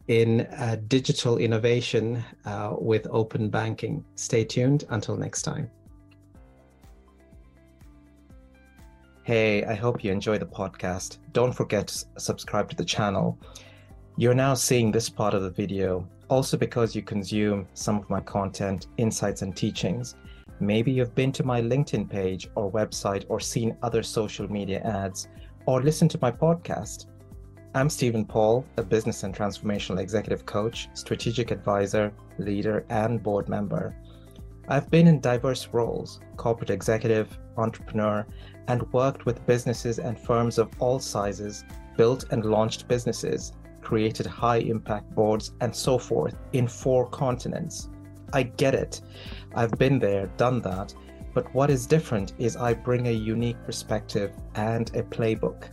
in 0.09 0.41
uh, 0.41 0.75
digital 0.87 1.37
innovation 1.37 2.21
uh, 2.43 2.75
with 2.77 3.07
open 3.09 3.49
banking. 3.49 4.03
Stay 4.15 4.43
tuned 4.43 4.83
until 4.89 5.15
next 5.15 5.43
time. 5.43 5.71
Hey, 9.27 9.65
I 9.65 9.75
hope 9.75 10.05
you 10.05 10.11
enjoy 10.13 10.37
the 10.37 10.45
podcast. 10.45 11.17
Don't 11.33 11.51
forget 11.51 11.87
to 11.87 12.05
subscribe 12.17 12.69
to 12.69 12.77
the 12.77 12.85
channel. 12.85 13.37
You're 14.15 14.33
now 14.33 14.53
seeing 14.53 14.89
this 14.89 15.09
part 15.09 15.33
of 15.33 15.41
the 15.41 15.49
video 15.49 16.07
also 16.29 16.55
because 16.55 16.95
you 16.95 17.01
consume 17.01 17.67
some 17.73 17.97
of 17.97 18.09
my 18.09 18.21
content, 18.21 18.87
insights, 18.95 19.41
and 19.41 19.53
teachings. 19.53 20.15
Maybe 20.61 20.93
you've 20.93 21.13
been 21.13 21.33
to 21.33 21.43
my 21.43 21.61
LinkedIn 21.61 22.09
page 22.09 22.47
or 22.55 22.71
website 22.71 23.25
or 23.27 23.41
seen 23.41 23.75
other 23.83 24.01
social 24.01 24.49
media 24.49 24.79
ads 24.79 25.27
or 25.65 25.83
listened 25.83 26.11
to 26.11 26.19
my 26.21 26.31
podcast. 26.31 27.07
I'm 27.75 27.89
Steven 27.89 28.23
Paul, 28.23 28.65
a 28.77 28.81
business 28.81 29.23
and 29.23 29.35
transformational 29.35 29.99
executive 29.99 30.45
coach, 30.45 30.87
strategic 30.93 31.51
advisor, 31.51 32.13
leader, 32.39 32.85
and 32.87 33.21
board 33.21 33.49
member. 33.49 33.93
I've 34.69 34.89
been 34.89 35.07
in 35.07 35.21
diverse 35.21 35.69
roles 35.71 36.19
corporate 36.35 36.69
executive, 36.69 37.37
entrepreneur, 37.57 38.27
and 38.67 38.91
worked 38.91 39.25
with 39.25 39.45
businesses 39.45 39.97
and 39.97 40.19
firms 40.19 40.57
of 40.57 40.69
all 40.79 40.99
sizes, 40.99 41.63
built 41.95 42.25
and 42.31 42.45
launched 42.45 42.87
businesses, 42.87 43.53
created 43.81 44.25
high 44.25 44.57
impact 44.57 45.15
boards, 45.15 45.53
and 45.61 45.73
so 45.73 45.97
forth 45.97 46.35
in 46.53 46.67
four 46.67 47.07
continents. 47.09 47.89
I 48.33 48.43
get 48.43 48.75
it. 48.75 49.01
I've 49.55 49.71
been 49.71 49.99
there, 49.99 50.27
done 50.37 50.61
that. 50.61 50.93
But 51.33 51.53
what 51.53 51.69
is 51.69 51.87
different 51.87 52.33
is 52.37 52.57
I 52.57 52.73
bring 52.73 53.07
a 53.07 53.11
unique 53.11 53.63
perspective 53.65 54.33
and 54.55 54.89
a 54.95 55.03
playbook. 55.03 55.69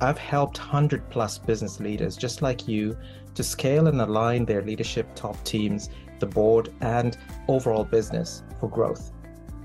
I've 0.00 0.18
helped 0.18 0.58
100 0.58 1.10
plus 1.10 1.38
business 1.38 1.80
leaders 1.80 2.16
just 2.16 2.40
like 2.40 2.66
you 2.66 2.96
to 3.34 3.42
scale 3.42 3.86
and 3.88 4.00
align 4.00 4.44
their 4.44 4.62
leadership 4.62 5.06
top 5.14 5.42
teams, 5.44 5.90
the 6.22 6.26
board, 6.26 6.72
and 6.80 7.18
overall 7.48 7.84
business 7.84 8.42
for 8.58 8.70
growth. 8.70 9.12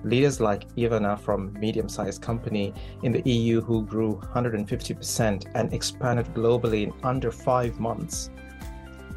Leaders 0.04 0.40
like 0.40 0.68
Ivana 0.76 1.20
from 1.20 1.54
medium-sized 1.54 2.22
company 2.22 2.74
in 3.04 3.12
the 3.12 3.22
EU 3.30 3.62
who 3.62 3.86
grew 3.86 4.20
150% 4.34 5.46
and 5.56 5.74
expanded 5.74 6.34
globally 6.34 6.84
in 6.84 6.94
under 7.04 7.32
five 7.32 7.80
months. 7.80 8.30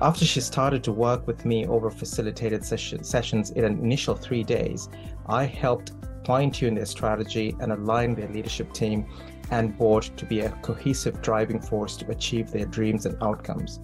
After 0.00 0.24
she 0.24 0.40
started 0.40 0.82
to 0.84 0.92
work 0.92 1.26
with 1.26 1.44
me 1.44 1.66
over 1.66 1.90
facilitated 1.90 2.64
session, 2.64 3.04
sessions 3.04 3.50
in 3.50 3.64
an 3.64 3.78
initial 3.78 4.14
three 4.14 4.42
days, 4.42 4.88
I 5.26 5.44
helped 5.44 5.92
fine 6.24 6.50
tune 6.50 6.74
their 6.74 6.86
strategy 6.86 7.56
and 7.60 7.72
align 7.72 8.14
their 8.14 8.28
leadership 8.28 8.72
team 8.72 9.06
and 9.50 9.76
board 9.76 10.04
to 10.16 10.24
be 10.24 10.40
a 10.40 10.50
cohesive 10.62 11.20
driving 11.22 11.60
force 11.60 11.96
to 11.96 12.10
achieve 12.10 12.50
their 12.50 12.66
dreams 12.66 13.04
and 13.06 13.16
outcomes. 13.22 13.80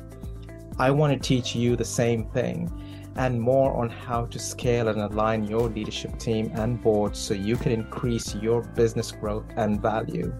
I 0.78 0.90
want 0.90 1.12
to 1.12 1.18
teach 1.18 1.54
you 1.54 1.74
the 1.74 1.84
same 1.84 2.26
thing 2.30 2.70
and 3.16 3.40
more 3.40 3.74
on 3.74 3.88
how 3.88 4.26
to 4.26 4.38
scale 4.38 4.88
and 4.88 5.00
align 5.00 5.44
your 5.44 5.68
leadership 5.68 6.18
team 6.18 6.50
and 6.54 6.82
board 6.82 7.16
so 7.16 7.34
you 7.34 7.56
can 7.56 7.72
increase 7.72 8.34
your 8.34 8.62
business 8.62 9.12
growth 9.12 9.46
and 9.56 9.80
value. 9.80 10.34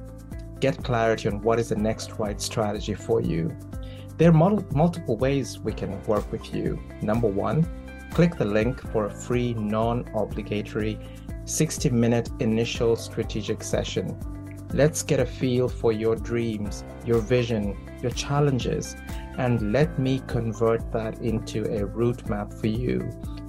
Get 0.60 0.82
clarity 0.82 1.28
on 1.28 1.42
what 1.42 1.58
is 1.58 1.70
the 1.70 1.76
next 1.76 2.18
right 2.18 2.40
strategy 2.40 2.94
for 2.94 3.20
you. 3.20 3.56
There 4.18 4.30
are 4.30 4.62
multiple 4.72 5.16
ways 5.16 5.58
we 5.58 5.72
can 5.72 6.02
work 6.04 6.30
with 6.32 6.54
you. 6.54 6.80
Number 7.02 7.28
one, 7.28 7.66
click 8.12 8.36
the 8.36 8.46
link 8.46 8.80
for 8.92 9.06
a 9.06 9.10
free, 9.10 9.52
non 9.54 10.08
obligatory 10.14 10.98
60 11.44 11.90
minute 11.90 12.30
initial 12.40 12.96
strategic 12.96 13.62
session. 13.62 14.18
Let's 14.72 15.02
get 15.02 15.20
a 15.20 15.26
feel 15.26 15.68
for 15.68 15.92
your 15.92 16.16
dreams, 16.16 16.84
your 17.04 17.20
vision, 17.20 17.76
your 18.02 18.10
challenges, 18.10 18.96
and 19.38 19.72
let 19.72 19.98
me 19.98 20.22
convert 20.26 20.90
that 20.92 21.18
into 21.20 21.64
a 21.70 21.84
route 21.84 22.28
map 22.28 22.52
for 22.52 22.68
you 22.68 23.00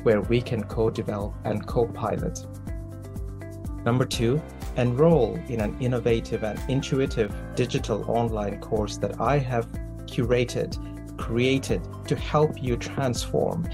where 0.04 0.22
we 0.22 0.42
can 0.42 0.64
co 0.64 0.90
develop 0.90 1.34
and 1.44 1.66
co 1.68 1.88
pilot. 1.88 2.46
Number 3.86 4.06
two, 4.06 4.42
enroll 4.76 5.36
in 5.48 5.62
an 5.62 5.78
innovative 5.80 6.44
and 6.44 6.60
intuitive 6.70 7.34
digital 7.56 8.10
online 8.10 8.60
course 8.60 8.98
that 8.98 9.20
I 9.22 9.38
have 9.38 9.68
curated, 10.06 10.78
created 11.18 11.82
to 12.08 12.16
help 12.16 12.62
you 12.62 12.78
transform. 12.78 13.68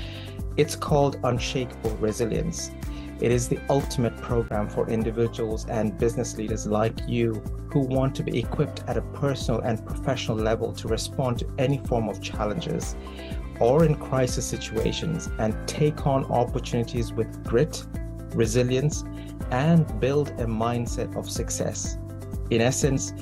It's 0.56 0.76
called 0.76 1.20
Unshakeable 1.24 2.00
Resilience. 2.00 2.72
It 3.24 3.32
is 3.32 3.48
the 3.48 3.60
ultimate 3.70 4.18
program 4.18 4.68
for 4.68 4.90
individuals 4.90 5.66
and 5.70 5.98
business 5.98 6.38
leaders 6.38 6.68
like 6.68 7.08
you 7.08 7.42
who 7.72 7.80
want 7.80 8.14
to 8.16 8.24
be 8.24 8.38
equipped 8.38 8.84
at 8.86 8.98
a 8.98 9.02
personal 9.02 9.62
and 9.62 9.84
professional 9.86 10.36
level 10.36 10.74
to 10.74 10.90
respond 10.90 11.40
to 11.40 11.48
any 11.58 11.78
form 11.86 12.10
of 12.10 12.22
challenges 12.22 12.98
or 13.62 13.86
in 13.86 13.96
crisis 13.96 14.46
situations 14.46 15.30
and 15.40 15.56
take 15.70 16.06
on 16.06 16.26
opportunities 16.26 17.14
with 17.14 17.42
grit, 17.46 17.86
resilience, 18.36 19.06
and 19.52 20.02
build 20.02 20.32
a 20.32 20.46
mindset 20.46 21.16
of 21.16 21.30
success. 21.30 21.98
In 22.50 22.60
essence, 22.60 23.14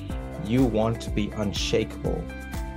you 0.44 0.64
want 0.64 1.00
to 1.02 1.10
be 1.10 1.30
unshakable, 1.36 2.24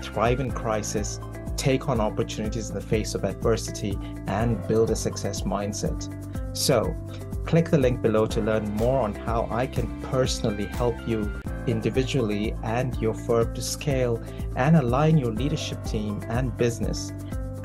thrive 0.04 0.40
in 0.40 0.52
crisis, 0.52 1.20
take 1.58 1.90
on 1.90 2.00
opportunities 2.00 2.70
in 2.70 2.76
the 2.76 2.82
face 2.82 3.16
of 3.16 3.24
adversity, 3.24 3.98
and 4.28 4.62
build 4.68 4.92
a 4.92 4.96
success 4.96 5.42
mindset. 5.42 6.25
So, 6.56 6.96
click 7.44 7.70
the 7.70 7.78
link 7.78 8.02
below 8.02 8.26
to 8.28 8.40
learn 8.40 8.72
more 8.76 9.02
on 9.02 9.14
how 9.14 9.48
I 9.52 9.68
can 9.68 10.02
personally 10.04 10.66
help 10.66 10.96
you 11.06 11.30
individually 11.68 12.56
and 12.64 12.96
your 13.02 13.14
firm 13.14 13.54
to 13.54 13.62
scale 13.62 14.24
and 14.56 14.78
align 14.78 15.18
your 15.18 15.34
leadership 15.34 15.84
team 15.84 16.24
and 16.30 16.56
business 16.56 17.12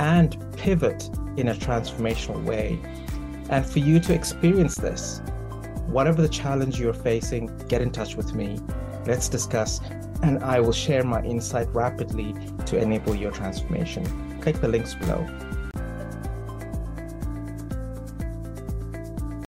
and 0.00 0.36
pivot 0.56 1.08
in 1.36 1.48
a 1.48 1.54
transformational 1.54 2.42
way. 2.44 2.80
And 3.48 3.64
for 3.64 3.78
you 3.78 4.00
to 4.00 4.12
experience 4.12 4.74
this, 4.74 5.22
whatever 5.86 6.20
the 6.20 6.28
challenge 6.28 6.80
you're 6.80 6.92
facing, 6.92 7.46
get 7.68 7.82
in 7.82 7.92
touch 7.92 8.16
with 8.16 8.34
me. 8.34 8.58
Let's 9.06 9.28
discuss, 9.28 9.80
and 10.24 10.42
I 10.42 10.58
will 10.58 10.72
share 10.72 11.04
my 11.04 11.22
insight 11.22 11.68
rapidly 11.72 12.34
to 12.66 12.76
enable 12.76 13.14
your 13.14 13.30
transformation. 13.30 14.40
Click 14.40 14.60
the 14.60 14.68
links 14.68 14.94
below. 14.94 15.24